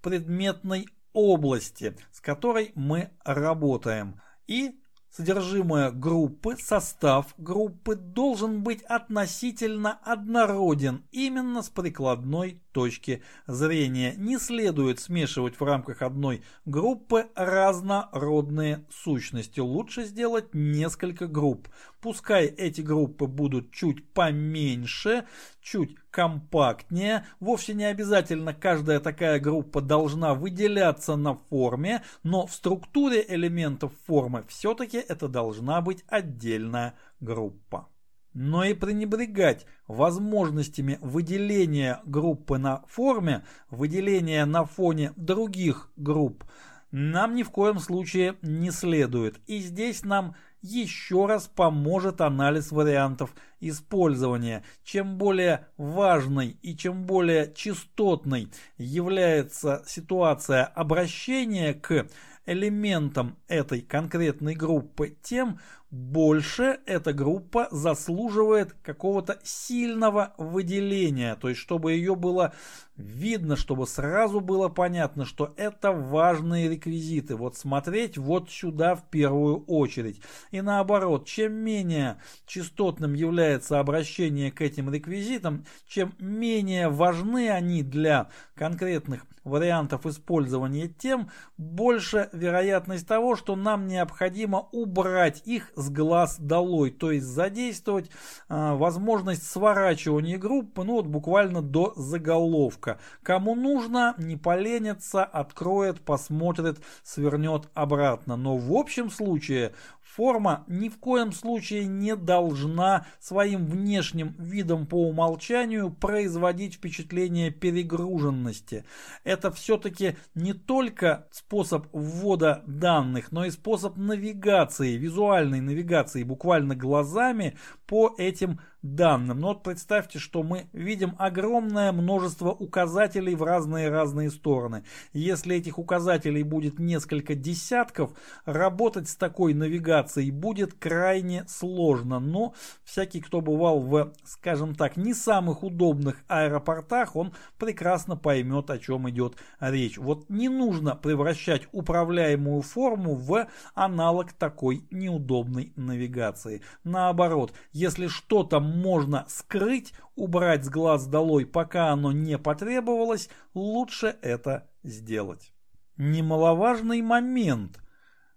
предметной 0.00 0.86
области, 1.12 1.96
с 2.12 2.20
которой 2.20 2.72
мы 2.74 3.10
работаем. 3.24 4.20
И 4.46 4.80
Содержимое 5.16 5.92
группы, 5.92 6.58
состав 6.58 7.34
группы 7.38 7.96
должен 7.96 8.62
быть 8.62 8.82
относительно 8.82 9.98
однороден 10.04 11.04
именно 11.10 11.62
с 11.62 11.70
прикладной 11.70 12.60
точки 12.76 13.22
зрения. 13.46 14.12
Не 14.18 14.38
следует 14.38 15.00
смешивать 15.00 15.58
в 15.58 15.64
рамках 15.64 16.02
одной 16.02 16.42
группы 16.66 17.24
разнородные 17.34 18.84
сущности. 18.90 19.60
Лучше 19.60 20.04
сделать 20.04 20.52
несколько 20.52 21.26
групп. 21.26 21.70
Пускай 22.02 22.44
эти 22.44 22.82
группы 22.82 23.26
будут 23.26 23.72
чуть 23.72 24.06
поменьше, 24.12 25.24
чуть 25.62 25.96
компактнее. 26.10 27.24
Вовсе 27.40 27.72
не 27.72 27.86
обязательно 27.86 28.52
каждая 28.52 29.00
такая 29.00 29.40
группа 29.40 29.80
должна 29.80 30.34
выделяться 30.34 31.16
на 31.16 31.34
форме, 31.34 32.02
но 32.24 32.46
в 32.46 32.52
структуре 32.52 33.24
элементов 33.26 33.92
формы 34.06 34.44
все-таки 34.48 34.98
это 34.98 35.28
должна 35.28 35.80
быть 35.80 36.04
отдельная 36.08 36.92
группа 37.20 37.88
но 38.36 38.64
и 38.64 38.74
пренебрегать 38.74 39.64
возможностями 39.88 40.98
выделения 41.00 42.02
группы 42.04 42.58
на 42.58 42.84
форме, 42.86 43.46
выделения 43.70 44.44
на 44.44 44.66
фоне 44.66 45.14
других 45.16 45.90
групп, 45.96 46.44
нам 46.90 47.34
ни 47.34 47.42
в 47.42 47.50
коем 47.50 47.78
случае 47.78 48.36
не 48.42 48.70
следует. 48.70 49.40
И 49.46 49.58
здесь 49.60 50.04
нам 50.04 50.36
еще 50.60 51.24
раз 51.24 51.48
поможет 51.48 52.20
анализ 52.20 52.72
вариантов 52.72 53.34
использования. 53.58 54.64
Чем 54.84 55.16
более 55.16 55.68
важной 55.78 56.58
и 56.60 56.76
чем 56.76 57.04
более 57.04 57.52
частотной 57.54 58.50
является 58.76 59.82
ситуация 59.86 60.64
обращения 60.64 61.72
к 61.72 62.06
элементам 62.44 63.36
этой 63.48 63.80
конкретной 63.80 64.54
группы, 64.54 65.16
тем 65.22 65.58
больше 65.96 66.80
эта 66.86 67.12
группа 67.12 67.68
заслуживает 67.70 68.74
какого-то 68.82 69.38
сильного 69.42 70.34
выделения, 70.36 71.36
то 71.36 71.48
есть 71.48 71.60
чтобы 71.60 71.92
ее 71.92 72.14
было 72.14 72.52
видно, 72.96 73.56
чтобы 73.56 73.86
сразу 73.86 74.40
было 74.40 74.68
понятно, 74.68 75.24
что 75.24 75.52
это 75.56 75.92
важные 75.92 76.68
реквизиты. 76.68 77.36
Вот 77.36 77.56
смотреть 77.56 78.18
вот 78.18 78.50
сюда 78.50 78.94
в 78.94 79.08
первую 79.10 79.64
очередь. 79.64 80.20
И 80.50 80.60
наоборот, 80.60 81.26
чем 81.26 81.52
менее 81.52 82.16
частотным 82.46 83.14
является 83.14 83.80
обращение 83.80 84.50
к 84.50 84.60
этим 84.60 84.92
реквизитам, 84.92 85.66
чем 85.86 86.14
менее 86.18 86.88
важны 86.88 87.50
они 87.50 87.82
для 87.82 88.28
конкретных 88.54 89.26
вариантов 89.44 90.06
использования, 90.06 90.88
тем 90.88 91.30
больше 91.56 92.28
вероятность 92.32 93.06
того, 93.06 93.36
что 93.36 93.54
нам 93.54 93.86
необходимо 93.86 94.68
убрать 94.72 95.42
их 95.44 95.70
с 95.86 95.90
глаз 95.90 96.36
долой, 96.38 96.90
то 96.90 97.12
есть 97.12 97.26
задействовать 97.26 98.10
э, 98.48 98.72
возможность 98.74 99.48
сворачивания 99.50 100.38
группы, 100.38 100.82
ну 100.82 100.94
вот 100.94 101.06
буквально 101.06 101.62
до 101.62 101.92
заголовка. 101.96 102.98
Кому 103.22 103.54
нужно, 103.54 104.14
не 104.18 104.36
поленится, 104.36 105.24
откроет, 105.24 106.00
посмотрит, 106.00 106.80
свернет 107.02 107.68
обратно. 107.74 108.36
Но 108.36 108.56
в 108.56 108.72
общем 108.74 109.10
случае 109.10 109.72
Форма 110.16 110.64
ни 110.66 110.88
в 110.88 110.98
коем 110.98 111.30
случае 111.30 111.84
не 111.84 112.16
должна 112.16 113.04
своим 113.20 113.66
внешним 113.66 114.34
видом 114.38 114.86
по 114.86 115.06
умолчанию 115.06 115.90
производить 115.90 116.76
впечатление 116.76 117.50
перегруженности. 117.50 118.86
Это 119.24 119.50
все-таки 119.52 120.16
не 120.34 120.54
только 120.54 121.28
способ 121.32 121.88
ввода 121.92 122.62
данных, 122.66 123.30
но 123.30 123.44
и 123.44 123.50
способ 123.50 123.98
навигации, 123.98 124.96
визуальной 124.96 125.60
навигации, 125.60 126.22
буквально 126.22 126.74
глазами 126.74 127.58
по 127.86 128.14
этим 128.16 128.60
данным. 128.82 129.40
Но 129.40 129.48
вот 129.48 129.62
представьте, 129.62 130.18
что 130.18 130.42
мы 130.42 130.68
видим 130.72 131.14
огромное 131.18 131.92
множество 131.92 132.50
указателей 132.50 133.34
в 133.34 133.42
разные-разные 133.42 134.30
стороны. 134.30 134.84
Если 135.12 135.56
этих 135.56 135.78
указателей 135.78 136.42
будет 136.42 136.78
несколько 136.78 137.34
десятков, 137.34 138.12
работать 138.44 139.08
с 139.08 139.16
такой 139.16 139.54
навигацией 139.54 140.30
будет 140.30 140.74
крайне 140.74 141.44
сложно. 141.48 142.20
Но 142.20 142.54
всякий, 142.84 143.20
кто 143.20 143.40
бывал 143.40 143.80
в, 143.80 144.12
скажем 144.24 144.74
так, 144.74 144.96
не 144.96 145.14
самых 145.14 145.62
удобных 145.62 146.22
аэропортах, 146.28 147.16
он 147.16 147.32
прекрасно 147.58 148.16
поймет, 148.16 148.70
о 148.70 148.78
чем 148.78 149.08
идет 149.10 149.36
речь. 149.60 149.98
Вот 149.98 150.28
не 150.28 150.48
нужно 150.48 150.94
превращать 150.94 151.68
управляемую 151.72 152.62
форму 152.62 153.14
в 153.14 153.46
аналог 153.74 154.32
такой 154.32 154.86
неудобной 154.90 155.72
навигации. 155.76 156.62
Наоборот, 156.84 157.52
если 157.72 158.06
что-то 158.06 158.60
можно 158.66 159.24
скрыть, 159.28 159.92
убрать 160.14 160.64
с 160.64 160.68
глаз 160.68 161.06
долой, 161.06 161.46
пока 161.46 161.90
оно 161.90 162.12
не 162.12 162.38
потребовалось, 162.38 163.28
лучше 163.54 164.16
это 164.22 164.68
сделать. 164.82 165.52
Немаловажный 165.96 167.00
момент. 167.02 167.80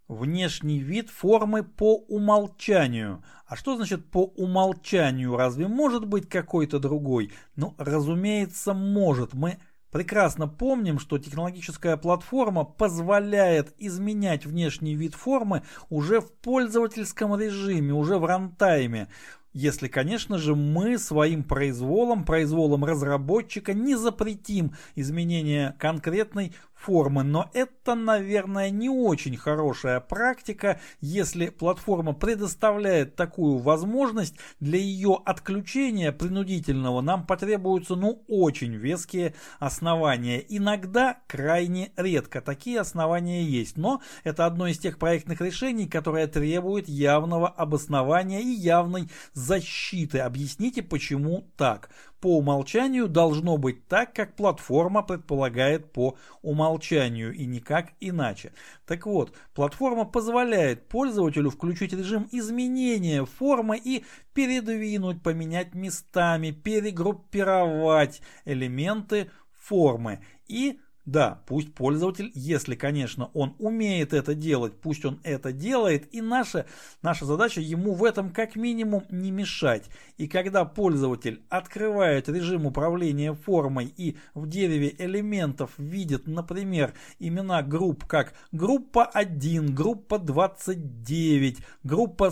Внешний 0.07 0.79
вид 0.79 1.09
формы 1.09 1.63
по 1.63 1.97
умолчанию. 2.07 3.23
А 3.45 3.55
что 3.55 3.75
значит 3.75 4.09
по 4.09 4.23
умолчанию? 4.23 5.35
Разве 5.35 5.67
может 5.67 6.05
быть 6.05 6.27
какой-то 6.27 6.79
другой? 6.79 7.31
Ну, 7.55 7.75
разумеется, 7.77 8.73
может. 8.73 9.33
Мы 9.33 9.59
Прекрасно 9.91 10.47
помним, 10.47 10.99
что 10.99 11.17
технологическая 11.17 11.97
платформа 11.97 12.63
позволяет 12.63 13.73
изменять 13.79 14.45
внешний 14.45 14.93
вид 14.93 15.15
формы 15.15 15.63
уже 15.89 16.21
в 16.21 16.31
пользовательском 16.31 17.35
режиме, 17.39 17.93
уже 17.93 18.19
в 18.19 18.25
рантайме. 18.25 19.07
Если, 19.53 19.87
конечно 19.87 20.37
же, 20.37 20.55
мы 20.55 20.99
своим 20.99 21.43
произволом, 21.43 22.23
произволом 22.23 22.85
разработчика 22.85 23.73
не 23.73 23.95
запретим 23.95 24.73
изменение 24.95 25.75
конкретной 25.79 26.53
формы, 26.79 27.23
но 27.23 27.49
это, 27.53 27.95
наверное, 27.95 28.69
не 28.69 28.89
очень 28.89 29.35
хорошая 29.35 29.99
практика, 29.99 30.79
если 31.01 31.49
платформа 31.49 32.13
предоставляет 32.13 33.15
такую 33.15 33.57
возможность, 33.57 34.35
для 34.59 34.79
ее 34.79 35.19
отключения 35.25 36.11
принудительного 36.11 37.01
нам 37.01 37.25
потребуются, 37.25 37.95
ну, 37.95 38.23
очень 38.27 38.75
веские 38.75 39.33
основания. 39.59 40.39
Иногда 40.47 41.19
крайне 41.27 41.91
редко 41.97 42.41
такие 42.41 42.79
основания 42.79 43.43
есть, 43.43 43.77
но 43.77 44.01
это 44.23 44.45
одно 44.45 44.67
из 44.67 44.79
тех 44.79 44.97
проектных 44.97 45.41
решений, 45.41 45.87
которое 45.87 46.27
требует 46.27 46.87
явного 46.87 47.49
обоснования 47.49 48.39
и 48.39 48.49
явной 48.49 49.09
защиты. 49.33 50.19
Объясните, 50.19 50.81
почему 50.81 51.49
так 51.57 51.89
по 52.19 52.37
умолчанию 52.37 53.07
должно 53.07 53.57
быть 53.57 53.87
так, 53.87 54.13
как 54.13 54.35
платформа 54.35 55.03
предполагает 55.03 55.91
по 55.91 56.17
умолчанию 56.41 57.33
и 57.33 57.45
никак 57.45 57.93
иначе. 57.99 58.53
Так 58.85 59.05
вот, 59.05 59.33
платформа 59.53 60.05
позволяет 60.05 60.87
пользователю 60.87 61.49
включить 61.49 61.93
режим 61.93 62.27
изменения 62.31 63.25
формы 63.25 63.77
и 63.77 64.03
передвинуть, 64.33 65.23
поменять 65.23 65.73
местами, 65.73 66.51
перегруппировать 66.51 68.21
элементы 68.45 69.31
формы 69.53 70.19
и 70.47 70.79
да, 71.09 71.41
пусть 71.45 71.73
пользователь, 71.73 72.31
если, 72.35 72.75
конечно, 72.75 73.29
он 73.33 73.55
умеет 73.59 74.13
это 74.13 74.35
делать, 74.35 74.73
пусть 74.79 75.05
он 75.05 75.19
это 75.23 75.51
делает, 75.51 76.13
и 76.13 76.21
наша, 76.21 76.65
наша 77.01 77.25
задача 77.25 77.61
ему 77.61 77.93
в 77.93 78.03
этом 78.03 78.29
как 78.31 78.55
минимум 78.55 79.03
не 79.09 79.31
мешать. 79.31 79.89
И 80.17 80.27
когда 80.27 80.65
пользователь 80.65 81.41
открывает 81.49 82.29
режим 82.29 82.65
управления 82.65 83.33
формой 83.33 83.93
и 83.97 84.17
в 84.33 84.47
дереве 84.47 84.95
элементов 84.97 85.71
видит, 85.77 86.27
например, 86.27 86.93
имена 87.19 87.63
групп 87.63 88.05
как 88.05 88.33
группа 88.51 89.05
1, 89.05 89.73
группа 89.73 90.19
29, 90.19 91.57
группа 91.83 92.31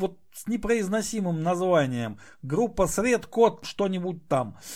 вот 0.00 0.18
с 0.34 0.48
непроизносимым 0.48 1.42
названием, 1.42 2.18
группа 2.42 2.88
сред 2.88 3.26
код 3.26 3.60
что-нибудь 3.64 4.26
там– 4.26 4.58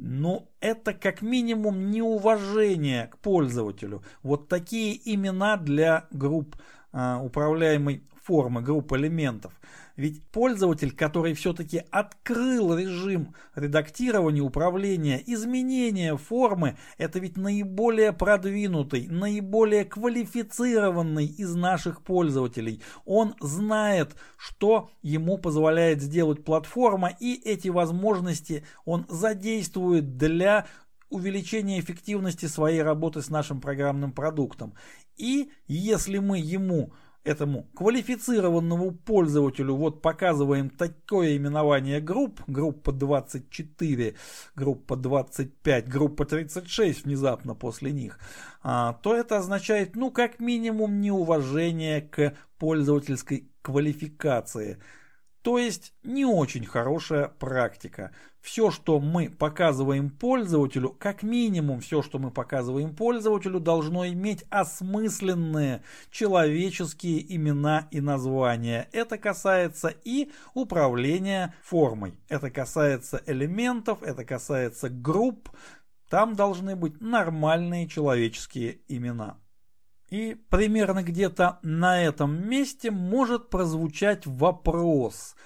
ну, 0.00 0.48
это 0.60 0.94
как 0.94 1.22
минимум 1.22 1.90
неуважение 1.90 3.08
к 3.08 3.18
пользователю. 3.18 4.02
Вот 4.22 4.48
такие 4.48 4.96
имена 5.12 5.56
для 5.56 6.06
групп 6.10 6.56
а, 6.92 7.20
управляемой 7.20 8.04
формы, 8.22 8.62
групп 8.62 8.92
элементов. 8.92 9.52
Ведь 9.98 10.22
пользователь, 10.30 10.94
который 10.94 11.34
все-таки 11.34 11.82
открыл 11.90 12.72
режим 12.76 13.34
редактирования, 13.56 14.42
управления, 14.42 15.20
изменения 15.26 16.16
формы, 16.16 16.78
это 16.98 17.18
ведь 17.18 17.36
наиболее 17.36 18.12
продвинутый, 18.12 19.08
наиболее 19.08 19.84
квалифицированный 19.84 21.26
из 21.26 21.52
наших 21.56 22.04
пользователей. 22.04 22.80
Он 23.06 23.34
знает, 23.40 24.14
что 24.36 24.92
ему 25.02 25.36
позволяет 25.36 26.00
сделать 26.00 26.44
платформа, 26.44 27.10
и 27.18 27.34
эти 27.34 27.66
возможности 27.66 28.64
он 28.84 29.04
задействует 29.08 30.16
для 30.16 30.68
увеличения 31.10 31.80
эффективности 31.80 32.46
своей 32.46 32.82
работы 32.82 33.20
с 33.20 33.30
нашим 33.30 33.60
программным 33.60 34.12
продуктом. 34.12 34.74
И 35.16 35.50
если 35.66 36.18
мы 36.18 36.38
ему 36.38 36.92
этому 37.28 37.64
квалифицированному 37.74 38.92
пользователю. 38.92 39.74
Вот 39.74 40.00
показываем 40.00 40.70
такое 40.70 41.36
именование 41.36 42.00
групп, 42.00 42.40
группа 42.46 42.90
24, 42.90 44.14
группа 44.56 44.96
25, 44.96 45.88
группа 45.88 46.24
36 46.24 47.04
внезапно 47.04 47.54
после 47.54 47.92
них, 47.92 48.18
а, 48.62 48.94
то 49.02 49.14
это 49.14 49.36
означает, 49.36 49.94
ну, 49.94 50.10
как 50.10 50.40
минимум, 50.40 51.00
неуважение 51.00 52.00
к 52.00 52.34
пользовательской 52.58 53.50
квалификации– 53.62 54.78
то 55.48 55.56
есть 55.56 55.94
не 56.02 56.26
очень 56.26 56.66
хорошая 56.66 57.28
практика. 57.28 58.12
Все, 58.42 58.70
что 58.70 59.00
мы 59.00 59.30
показываем 59.30 60.10
пользователю, 60.10 60.90
как 60.90 61.22
минимум 61.22 61.80
все, 61.80 62.02
что 62.02 62.18
мы 62.18 62.30
показываем 62.30 62.94
пользователю, 62.94 63.58
должно 63.58 64.06
иметь 64.08 64.44
осмысленные 64.50 65.82
человеческие 66.10 67.34
имена 67.34 67.88
и 67.90 68.02
названия. 68.02 68.90
Это 68.92 69.16
касается 69.16 69.88
и 70.04 70.30
управления 70.52 71.54
формой. 71.62 72.20
Это 72.28 72.50
касается 72.50 73.22
элементов, 73.24 74.02
это 74.02 74.26
касается 74.26 74.90
групп. 74.90 75.48
Там 76.10 76.36
должны 76.36 76.76
быть 76.76 77.00
нормальные 77.00 77.88
человеческие 77.88 78.80
имена. 78.86 79.38
И 80.10 80.34
примерно 80.48 81.02
где-то 81.02 81.58
на 81.62 82.02
этом 82.02 82.48
месте 82.48 82.90
может 82.90 83.50
прозвучать 83.50 84.26
вопрос. 84.26 85.36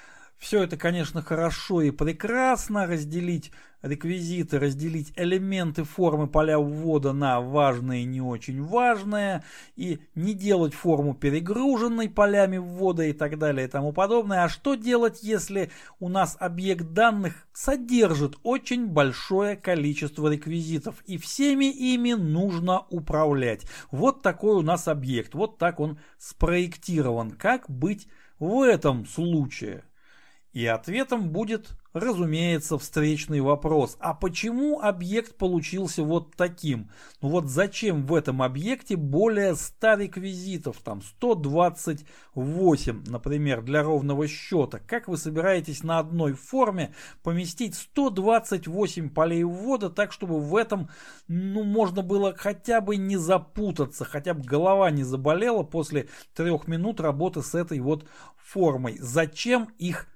Все 0.42 0.64
это, 0.64 0.76
конечно, 0.76 1.22
хорошо 1.22 1.82
и 1.82 1.92
прекрасно, 1.92 2.88
разделить 2.88 3.52
реквизиты, 3.80 4.58
разделить 4.58 5.12
элементы 5.14 5.84
формы 5.84 6.26
поля 6.26 6.58
ввода 6.58 7.12
на 7.12 7.40
важные 7.40 8.02
и 8.02 8.06
не 8.06 8.20
очень 8.20 8.60
важные, 8.60 9.44
и 9.76 10.00
не 10.16 10.34
делать 10.34 10.74
форму 10.74 11.14
перегруженной 11.14 12.08
полями 12.10 12.58
ввода 12.58 13.04
и 13.04 13.12
так 13.12 13.38
далее 13.38 13.68
и 13.68 13.70
тому 13.70 13.92
подобное. 13.92 14.42
А 14.42 14.48
что 14.48 14.74
делать, 14.74 15.22
если 15.22 15.70
у 16.00 16.08
нас 16.08 16.36
объект 16.40 16.92
данных 16.92 17.46
содержит 17.52 18.34
очень 18.42 18.88
большое 18.88 19.54
количество 19.54 20.26
реквизитов, 20.26 21.04
и 21.06 21.18
всеми 21.18 21.66
ими 21.66 22.14
нужно 22.14 22.80
управлять? 22.90 23.64
Вот 23.92 24.22
такой 24.22 24.56
у 24.56 24.62
нас 24.62 24.88
объект, 24.88 25.34
вот 25.34 25.58
так 25.58 25.78
он 25.78 26.00
спроектирован. 26.18 27.30
Как 27.30 27.70
быть 27.70 28.08
в 28.40 28.60
этом 28.62 29.06
случае? 29.06 29.84
И 30.52 30.66
ответом 30.66 31.30
будет 31.30 31.70
разумеется, 31.92 32.78
встречный 32.78 33.40
вопрос. 33.40 33.96
А 34.00 34.14
почему 34.14 34.80
объект 34.80 35.36
получился 35.36 36.02
вот 36.02 36.34
таким? 36.36 36.90
Ну 37.20 37.28
вот 37.28 37.48
зачем 37.48 38.06
в 38.06 38.14
этом 38.14 38.42
объекте 38.42 38.96
более 38.96 39.54
100 39.54 39.94
реквизитов, 39.94 40.78
там 40.78 41.02
128, 41.02 43.04
например, 43.06 43.62
для 43.62 43.82
ровного 43.82 44.26
счета? 44.26 44.78
Как 44.78 45.08
вы 45.08 45.16
собираетесь 45.16 45.82
на 45.82 45.98
одной 45.98 46.34
форме 46.34 46.94
поместить 47.22 47.74
128 47.74 49.10
полей 49.10 49.44
ввода 49.44 49.90
так, 49.90 50.12
чтобы 50.12 50.40
в 50.40 50.56
этом 50.56 50.88
ну, 51.28 51.62
можно 51.62 52.02
было 52.02 52.34
хотя 52.34 52.80
бы 52.80 52.96
не 52.96 53.16
запутаться, 53.16 54.04
хотя 54.04 54.34
бы 54.34 54.42
голова 54.42 54.90
не 54.90 55.04
заболела 55.04 55.62
после 55.62 56.08
трех 56.34 56.66
минут 56.66 57.00
работы 57.00 57.42
с 57.42 57.54
этой 57.54 57.80
вот 57.80 58.06
формой? 58.36 58.96
Зачем 58.98 59.68
их 59.78 60.08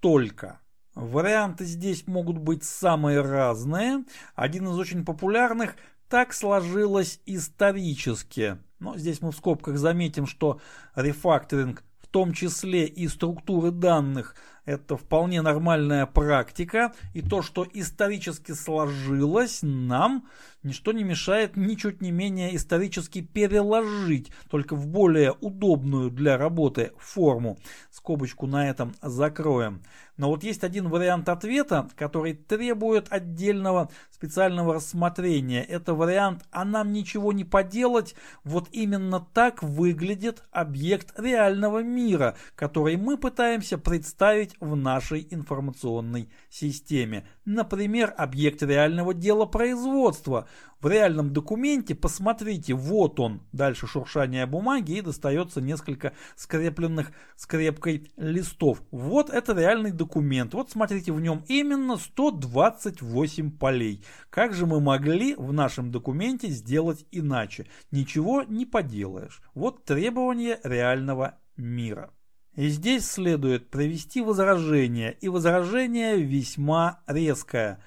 столько? 0.00 0.60
Варианты 0.94 1.66
здесь 1.66 2.06
могут 2.06 2.38
быть 2.38 2.64
самые 2.64 3.20
разные. 3.20 4.04
Один 4.34 4.66
из 4.66 4.78
очень 4.78 5.04
популярных 5.04 5.76
так 6.08 6.32
сложилось 6.32 7.20
исторически. 7.26 8.56
Но 8.78 8.96
здесь 8.96 9.20
мы 9.20 9.30
в 9.30 9.36
скобках 9.36 9.76
заметим, 9.76 10.26
что 10.26 10.58
рефакторинг 10.94 11.84
в 12.00 12.08
том 12.08 12.32
числе 12.32 12.86
и 12.86 13.08
структуры 13.08 13.72
данных 13.72 14.34
это 14.64 14.96
вполне 14.96 15.42
нормальная 15.42 16.06
практика. 16.06 16.92
И 17.14 17.22
то, 17.22 17.42
что 17.42 17.66
исторически 17.72 18.52
сложилось, 18.52 19.60
нам 19.62 20.26
ничто 20.62 20.92
не 20.92 21.04
мешает 21.04 21.56
ничуть 21.56 22.02
не 22.02 22.10
менее 22.10 22.54
исторически 22.54 23.22
переложить, 23.22 24.30
только 24.50 24.76
в 24.76 24.86
более 24.86 25.32
удобную 25.32 26.10
для 26.10 26.36
работы 26.36 26.92
форму. 26.98 27.58
Скобочку 27.90 28.46
на 28.46 28.68
этом 28.68 28.94
закроем. 29.02 29.82
Но 30.20 30.28
вот 30.28 30.44
есть 30.44 30.64
один 30.64 30.90
вариант 30.90 31.30
ответа, 31.30 31.88
который 31.96 32.34
требует 32.34 33.06
отдельного 33.10 33.90
специального 34.10 34.74
рассмотрения. 34.74 35.62
Это 35.62 35.94
вариант 35.94 36.44
«а 36.50 36.66
нам 36.66 36.92
ничего 36.92 37.32
не 37.32 37.44
поделать». 37.44 38.14
Вот 38.44 38.68
именно 38.70 39.26
так 39.32 39.62
выглядит 39.62 40.42
объект 40.50 41.18
реального 41.18 41.82
мира, 41.82 42.36
который 42.54 42.98
мы 42.98 43.16
пытаемся 43.16 43.78
представить 43.78 44.49
в 44.60 44.76
нашей 44.76 45.26
информационной 45.30 46.30
системе. 46.48 47.26
Например, 47.44 48.12
объект 48.16 48.62
реального 48.62 49.14
дела 49.14 49.46
производства. 49.46 50.48
В 50.80 50.88
реальном 50.88 51.32
документе 51.32 51.94
посмотрите, 51.94 52.72
вот 52.72 53.20
он, 53.20 53.42
дальше 53.52 53.86
шуршание 53.86 54.46
бумаги 54.46 54.92
и 54.92 55.00
достается 55.02 55.60
несколько 55.60 56.14
скрепленных 56.36 57.12
скрепкой 57.36 58.10
листов. 58.16 58.82
Вот 58.90 59.28
это 59.28 59.52
реальный 59.52 59.92
документ. 59.92 60.54
Вот 60.54 60.70
смотрите, 60.70 61.12
в 61.12 61.20
нем 61.20 61.44
именно 61.48 61.96
128 61.98 63.58
полей. 63.58 64.02
Как 64.30 64.54
же 64.54 64.66
мы 64.66 64.80
могли 64.80 65.34
в 65.34 65.52
нашем 65.52 65.90
документе 65.90 66.48
сделать 66.48 67.04
иначе? 67.10 67.66
Ничего 67.90 68.42
не 68.42 68.64
поделаешь. 68.64 69.42
Вот 69.54 69.84
требования 69.84 70.58
реального 70.64 71.38
мира. 71.56 72.10
И 72.56 72.68
здесь 72.68 73.08
следует 73.08 73.70
провести 73.70 74.20
возражение, 74.20 75.16
и 75.20 75.28
возражение 75.28 76.20
весьма 76.20 77.00
резкое. 77.06 77.78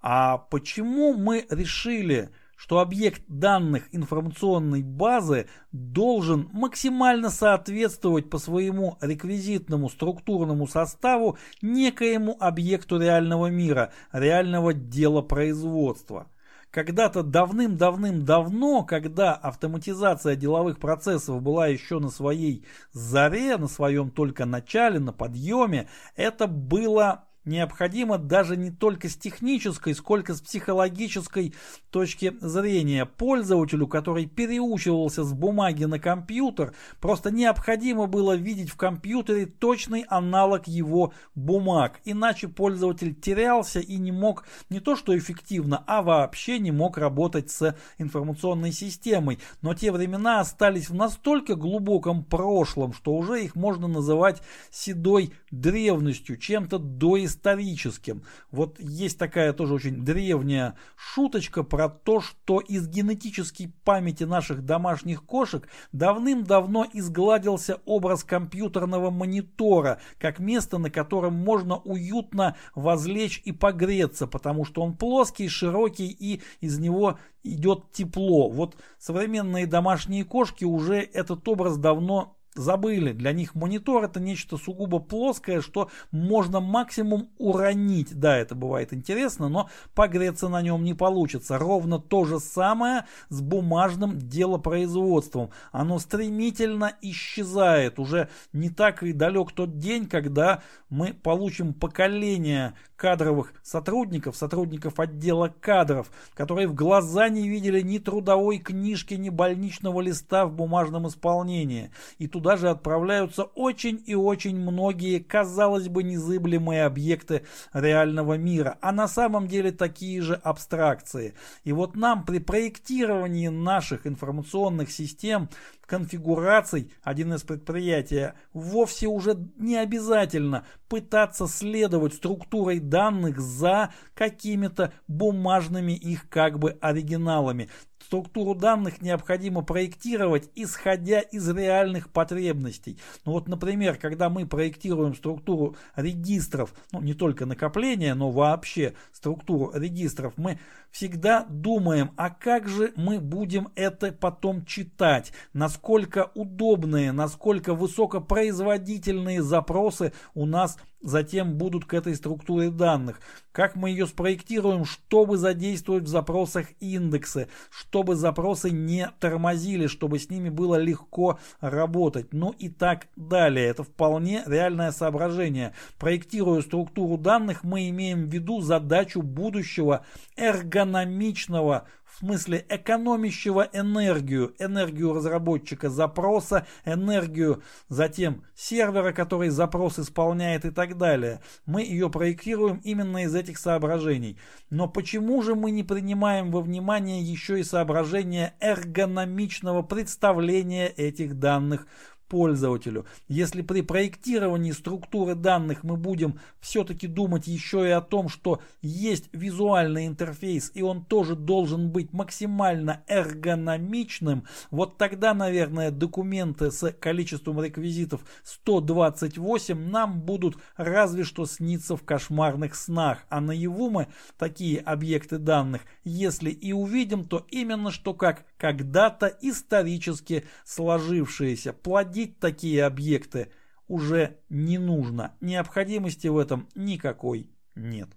А 0.00 0.38
почему 0.38 1.14
мы 1.14 1.46
решили, 1.50 2.30
что 2.62 2.78
объект 2.78 3.22
данных 3.26 3.88
информационной 3.90 4.84
базы 4.84 5.48
должен 5.72 6.48
максимально 6.52 7.28
соответствовать 7.28 8.30
по 8.30 8.38
своему 8.38 8.98
реквизитному 9.00 9.90
структурному 9.90 10.68
составу 10.68 11.36
некоему 11.60 12.36
объекту 12.38 13.00
реального 13.00 13.48
мира, 13.48 13.92
реального 14.12 14.72
дела 14.72 15.22
производства. 15.22 16.28
Когда-то 16.72 17.22
давным-давным-давно, 17.22 18.84
когда 18.84 19.34
автоматизация 19.34 20.36
деловых 20.36 20.78
процессов 20.80 21.42
была 21.42 21.66
еще 21.66 21.98
на 21.98 22.08
своей 22.08 22.64
заре, 22.92 23.58
на 23.58 23.68
своем 23.68 24.10
только 24.10 24.46
начале, 24.46 24.98
на 24.98 25.12
подъеме, 25.12 25.90
это 26.16 26.46
было 26.46 27.26
необходимо 27.44 28.18
даже 28.18 28.56
не 28.56 28.70
только 28.70 29.08
с 29.08 29.16
технической, 29.16 29.94
сколько 29.94 30.34
с 30.34 30.40
психологической 30.40 31.54
точки 31.90 32.34
зрения. 32.40 33.04
Пользователю, 33.04 33.86
который 33.86 34.26
переучивался 34.26 35.24
с 35.24 35.32
бумаги 35.32 35.84
на 35.84 35.98
компьютер, 35.98 36.74
просто 37.00 37.30
необходимо 37.30 38.06
было 38.06 38.34
видеть 38.36 38.70
в 38.70 38.76
компьютере 38.76 39.46
точный 39.46 40.04
аналог 40.08 40.68
его 40.68 41.12
бумаг. 41.34 42.00
Иначе 42.04 42.48
пользователь 42.48 43.14
терялся 43.14 43.80
и 43.80 43.96
не 43.96 44.12
мог 44.12 44.44
не 44.70 44.80
то 44.80 44.96
что 44.96 45.16
эффективно, 45.16 45.82
а 45.86 46.02
вообще 46.02 46.58
не 46.58 46.70
мог 46.70 46.98
работать 46.98 47.50
с 47.50 47.76
информационной 47.98 48.72
системой. 48.72 49.38
Но 49.62 49.74
те 49.74 49.90
времена 49.92 50.40
остались 50.40 50.90
в 50.90 50.94
настолько 50.94 51.54
глубоком 51.54 52.24
прошлом, 52.24 52.92
что 52.92 53.12
уже 53.14 53.44
их 53.44 53.54
можно 53.54 53.88
называть 53.88 54.42
седой 54.70 55.32
древностью, 55.50 56.36
чем-то 56.36 56.78
доисторическим 56.78 57.31
историческим. 57.32 58.22
Вот 58.50 58.78
есть 58.78 59.18
такая 59.18 59.52
тоже 59.52 59.74
очень 59.74 60.04
древняя 60.04 60.74
шуточка 60.96 61.62
про 61.62 61.88
то, 61.88 62.20
что 62.20 62.60
из 62.60 62.86
генетической 62.88 63.72
памяти 63.84 64.24
наших 64.24 64.64
домашних 64.64 65.24
кошек 65.24 65.66
давным-давно 65.92 66.86
изгладился 66.92 67.80
образ 67.84 68.22
компьютерного 68.24 69.10
монитора, 69.10 70.00
как 70.18 70.38
место, 70.38 70.78
на 70.78 70.90
котором 70.90 71.34
можно 71.34 71.78
уютно 71.78 72.56
возлечь 72.74 73.40
и 73.44 73.52
погреться, 73.52 74.26
потому 74.26 74.64
что 74.64 74.82
он 74.82 74.96
плоский, 74.96 75.48
широкий 75.48 76.08
и 76.08 76.42
из 76.60 76.78
него 76.78 77.18
идет 77.42 77.92
тепло. 77.92 78.48
Вот 78.48 78.76
современные 78.98 79.66
домашние 79.66 80.24
кошки 80.24 80.64
уже 80.64 80.96
этот 81.00 81.46
образ 81.48 81.76
давно 81.76 82.36
забыли. 82.54 83.12
Для 83.12 83.32
них 83.32 83.54
монитор 83.54 84.04
это 84.04 84.20
нечто 84.20 84.56
сугубо 84.56 84.98
плоское, 84.98 85.60
что 85.60 85.90
можно 86.10 86.60
максимум 86.60 87.30
уронить. 87.38 88.18
Да, 88.18 88.36
это 88.36 88.54
бывает 88.54 88.92
интересно, 88.92 89.48
но 89.48 89.70
погреться 89.94 90.48
на 90.48 90.62
нем 90.62 90.84
не 90.84 90.94
получится. 90.94 91.58
Ровно 91.58 91.98
то 91.98 92.24
же 92.24 92.40
самое 92.40 93.06
с 93.28 93.40
бумажным 93.40 94.18
делопроизводством. 94.18 95.50
Оно 95.70 95.98
стремительно 95.98 96.92
исчезает. 97.00 97.98
Уже 97.98 98.28
не 98.52 98.70
так 98.70 99.02
и 99.02 99.12
далек 99.12 99.52
тот 99.52 99.78
день, 99.78 100.06
когда 100.06 100.62
мы 100.90 101.14
получим 101.14 101.72
поколение 101.72 102.74
кадровых 103.02 103.52
сотрудников, 103.64 104.36
сотрудников 104.36 105.00
отдела 105.00 105.52
кадров, 105.60 106.08
которые 106.34 106.68
в 106.68 106.74
глаза 106.76 107.28
не 107.28 107.48
видели 107.48 107.80
ни 107.80 107.98
трудовой 107.98 108.58
книжки, 108.58 109.14
ни 109.14 109.28
больничного 109.28 110.00
листа 110.00 110.46
в 110.46 110.52
бумажном 110.52 111.08
исполнении. 111.08 111.90
И 112.18 112.28
туда 112.28 112.56
же 112.56 112.70
отправляются 112.70 113.42
очень 113.42 114.00
и 114.06 114.14
очень 114.14 114.56
многие, 114.56 115.18
казалось 115.18 115.88
бы, 115.88 116.04
незыблемые 116.04 116.84
объекты 116.84 117.44
реального 117.72 118.34
мира, 118.34 118.78
а 118.80 118.92
на 118.92 119.08
самом 119.08 119.48
деле 119.48 119.72
такие 119.72 120.22
же 120.22 120.34
абстракции. 120.34 121.34
И 121.64 121.72
вот 121.72 121.96
нам 121.96 122.24
при 122.24 122.38
проектировании 122.38 123.48
наших 123.48 124.06
информационных 124.06 124.92
систем 124.92 125.48
конфигураций 125.92 126.90
1С 127.04 127.44
предприятия 127.44 128.34
вовсе 128.54 129.08
уже 129.08 129.36
не 129.58 129.76
обязательно 129.76 130.64
пытаться 130.88 131.46
следовать 131.46 132.14
структурой 132.14 132.78
данных 132.92 133.40
за 133.40 133.90
какими-то 134.14 134.92
бумажными 135.08 135.92
их 135.92 136.28
как 136.28 136.58
бы 136.58 136.76
оригиналами. 136.82 137.70
Структуру 138.04 138.54
данных 138.54 139.00
необходимо 139.00 139.62
проектировать, 139.62 140.50
исходя 140.54 141.20
из 141.20 141.48
реальных 141.48 142.10
потребностей. 142.10 142.98
Ну 143.24 143.32
вот, 143.32 143.48
например, 143.48 143.96
когда 143.96 144.28
мы 144.28 144.46
проектируем 144.46 145.14
структуру 145.14 145.76
регистров, 145.94 146.74
ну 146.90 147.00
не 147.00 147.14
только 147.14 147.46
накопления, 147.46 148.14
но 148.14 148.30
вообще 148.30 148.94
структуру 149.12 149.70
регистров, 149.74 150.34
мы 150.36 150.58
всегда 150.90 151.46
думаем, 151.48 152.10
а 152.16 152.30
как 152.30 152.68
же 152.68 152.92
мы 152.96 153.20
будем 153.20 153.68
это 153.76 154.12
потом 154.12 154.64
читать, 154.64 155.32
насколько 155.52 156.30
удобные, 156.34 157.12
насколько 157.12 157.74
высокопроизводительные 157.74 159.42
запросы 159.42 160.12
у 160.34 160.44
нас 160.44 160.76
затем 161.02 161.54
будут 161.58 161.84
к 161.84 161.94
этой 161.94 162.14
структуре 162.14 162.70
данных, 162.70 163.20
как 163.50 163.76
мы 163.76 163.90
ее 163.90 164.06
спроектируем, 164.06 164.84
чтобы 164.84 165.36
задействовать 165.36 166.04
в 166.04 166.08
запросах 166.08 166.68
индексы, 166.80 167.48
чтобы 167.92 168.16
запросы 168.16 168.70
не 168.70 169.10
тормозили, 169.20 169.86
чтобы 169.86 170.18
с 170.18 170.30
ними 170.30 170.48
было 170.48 170.76
легко 170.76 171.38
работать, 171.60 172.32
ну 172.32 172.54
и 172.58 172.70
так 172.70 173.08
далее. 173.16 173.66
Это 173.66 173.84
вполне 173.84 174.42
реальное 174.46 174.92
соображение. 174.92 175.74
Проектируя 175.98 176.62
структуру 176.62 177.18
данных, 177.18 177.64
мы 177.64 177.90
имеем 177.90 178.30
в 178.30 178.32
виду 178.32 178.62
задачу 178.62 179.20
будущего 179.20 180.06
эргономичного 180.38 181.86
в 182.12 182.18
смысле 182.18 182.64
экономящего 182.68 183.68
энергию, 183.72 184.54
энергию 184.58 185.14
разработчика 185.14 185.88
запроса, 185.88 186.66
энергию 186.84 187.62
затем 187.88 188.44
сервера, 188.54 189.12
который 189.12 189.48
запрос 189.48 189.98
исполняет 189.98 190.64
и 190.64 190.70
так 190.70 190.98
далее. 190.98 191.40
Мы 191.64 191.82
ее 191.82 192.10
проектируем 192.10 192.80
именно 192.84 193.24
из 193.24 193.34
этих 193.34 193.58
соображений. 193.58 194.38
Но 194.68 194.88
почему 194.88 195.42
же 195.42 195.54
мы 195.54 195.70
не 195.70 195.82
принимаем 195.82 196.50
во 196.50 196.60
внимание 196.60 197.22
еще 197.22 197.60
и 197.60 197.64
соображения 197.64 198.54
эргономичного 198.60 199.82
представления 199.82 200.88
этих 200.88 201.38
данных 201.38 201.86
пользователю. 202.32 203.04
Если 203.28 203.60
при 203.60 203.82
проектировании 203.82 204.70
структуры 204.70 205.34
данных 205.34 205.84
мы 205.84 205.98
будем 205.98 206.40
все-таки 206.60 207.06
думать 207.06 207.46
еще 207.46 207.86
и 207.86 207.90
о 207.90 208.00
том, 208.00 208.30
что 208.30 208.62
есть 208.80 209.28
визуальный 209.32 210.06
интерфейс 210.06 210.70
и 210.72 210.80
он 210.80 211.04
тоже 211.04 211.36
должен 211.36 211.90
быть 211.90 212.14
максимально 212.14 213.02
эргономичным, 213.06 214.46
вот 214.70 214.96
тогда, 214.96 215.34
наверное, 215.34 215.90
документы 215.90 216.70
с 216.70 216.90
количеством 216.92 217.62
реквизитов 217.62 218.22
128 218.44 219.90
нам 219.90 220.22
будут 220.22 220.56
разве 220.78 221.24
что 221.24 221.44
сниться 221.44 221.98
в 221.98 222.02
кошмарных 222.02 222.74
снах, 222.76 223.26
а 223.28 223.42
наяву 223.42 223.90
мы 223.90 224.06
такие 224.38 224.78
объекты 224.80 225.36
данных, 225.36 225.82
если 226.02 226.48
и 226.48 226.72
увидим, 226.72 227.26
то 227.26 227.46
именно 227.50 227.90
что 227.90 228.14
как 228.14 228.46
когда-то 228.56 229.26
исторически 229.42 230.44
сложившиеся. 230.64 231.74
Плодить 232.22 232.38
такие 232.38 232.84
объекты 232.84 233.48
уже 233.88 234.38
не 234.48 234.78
нужно. 234.78 235.34
Необходимости 235.40 236.28
в 236.28 236.38
этом 236.38 236.68
никакой 236.76 237.50
нет. 237.74 238.10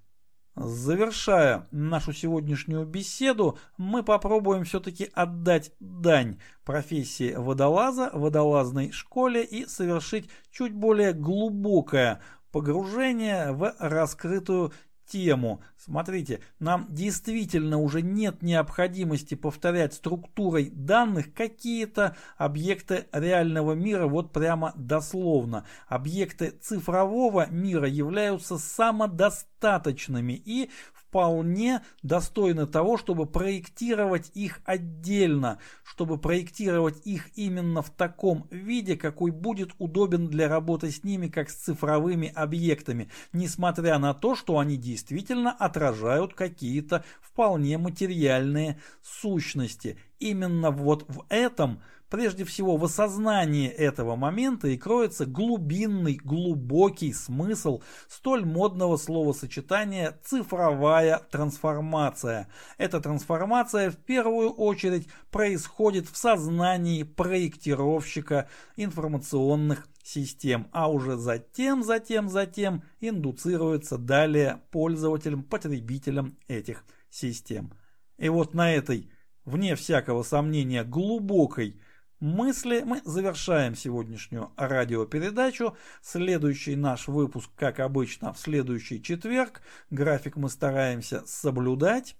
Завершая 0.55 1.67
нашу 1.71 2.13
сегодняшнюю 2.13 2.85
беседу, 2.85 3.57
мы 3.77 4.03
попробуем 4.03 4.63
все-таки 4.63 5.09
отдать 5.15 5.71
дань 5.79 6.39
профессии 6.63 7.33
водолаза, 7.35 8.11
водолазной 8.13 8.91
школе 8.91 9.43
и 9.43 9.65
совершить 9.65 10.29
чуть 10.51 10.73
более 10.73 11.13
глубокое 11.13 12.21
погружение 12.51 13.53
в 13.53 13.73
раскрытую 13.79 14.71
тему. 15.05 15.61
Смотрите, 15.77 16.41
нам 16.59 16.87
действительно 16.89 17.77
уже 17.77 18.01
нет 18.01 18.41
необходимости 18.41 19.35
повторять 19.35 19.93
структурой 19.93 20.69
данных 20.69 21.33
какие-то 21.33 22.15
объекты 22.37 23.07
реального 23.11 23.73
мира, 23.73 24.07
вот 24.07 24.33
прямо 24.33 24.73
дословно. 24.75 25.65
Объекты 25.87 26.51
цифрового 26.51 27.47
мира 27.49 27.87
являются 27.87 28.57
самодостаточными 28.57 30.33
и 30.33 30.69
вполне 31.15 31.81
достойны 32.03 32.67
того, 32.67 32.97
чтобы 32.97 33.25
проектировать 33.25 34.31
их 34.33 34.59
отдельно, 34.65 35.59
чтобы 35.85 36.17
проектировать 36.17 37.07
их 37.07 37.29
именно 37.37 37.81
в 37.81 37.89
таком 37.89 38.49
виде, 38.51 38.97
какой 38.97 39.31
будет 39.31 39.71
удобен 39.77 40.27
для 40.27 40.49
работы 40.49 40.91
с 40.91 41.05
ними, 41.05 41.29
как 41.29 41.49
с 41.49 41.55
цифровыми 41.55 42.33
объектами, 42.35 43.09
несмотря 43.31 43.97
на 43.97 44.13
то, 44.13 44.35
что 44.35 44.59
они 44.59 44.75
действительно 44.75 45.53
отражают 45.53 46.33
какие-то 46.33 47.05
вполне 47.21 47.77
материальные 47.77 48.81
сущности. 49.01 49.97
Именно 50.19 50.71
вот 50.71 51.05
в 51.07 51.23
этом– 51.29 51.81
Прежде 52.09 52.43
всего 52.45 52.77
в 52.77 52.85
осознании 52.85 53.67
этого 53.67 54.15
момента 54.15 54.67
и 54.67 54.77
кроется 54.77 55.25
глубинный, 55.25 56.19
глубокий 56.23 57.11
смысл 57.13 57.81
столь 58.07 58.45
модного 58.45 58.97
словосочетания 58.97 60.19
«цифровая 60.23 61.19
трансформация». 61.31 62.47
Эта 62.77 63.01
трансформация 63.01 63.89
в 63.89 63.97
первую 63.97 64.51
очередь 64.51 65.07
происходит 65.31 66.07
в 66.07 66.15
сознании 66.15 67.01
проектировщика 67.01 68.49
информационных 68.75 69.87
систем, 70.03 70.67
а 70.71 70.91
уже 70.91 71.17
затем, 71.17 71.83
затем, 71.83 72.29
затем 72.29 72.83
индуцируется 72.99 73.97
далее 73.97 74.61
пользователям, 74.69 75.43
потребителям 75.43 76.37
этих 76.47 76.85
систем. 77.09 77.73
И 78.19 78.29
вот 78.29 78.53
на 78.53 78.71
этой, 78.71 79.09
вне 79.43 79.75
всякого 79.75 80.21
сомнения, 80.21 80.83
глубокой 80.83 81.81
мысли 82.19 82.83
мы 82.85 83.01
завершаем 83.05 83.75
сегодняшнюю 83.75 84.51
радиопередачу. 84.57 85.77
Следующий 86.01 86.75
наш 86.75 87.07
выпуск, 87.07 87.49
как 87.55 87.79
обычно, 87.79 88.33
в 88.33 88.39
следующий 88.39 89.01
четверг. 89.01 89.61
График 89.89 90.35
мы 90.35 90.49
стараемся 90.49 91.23
соблюдать. 91.25 92.17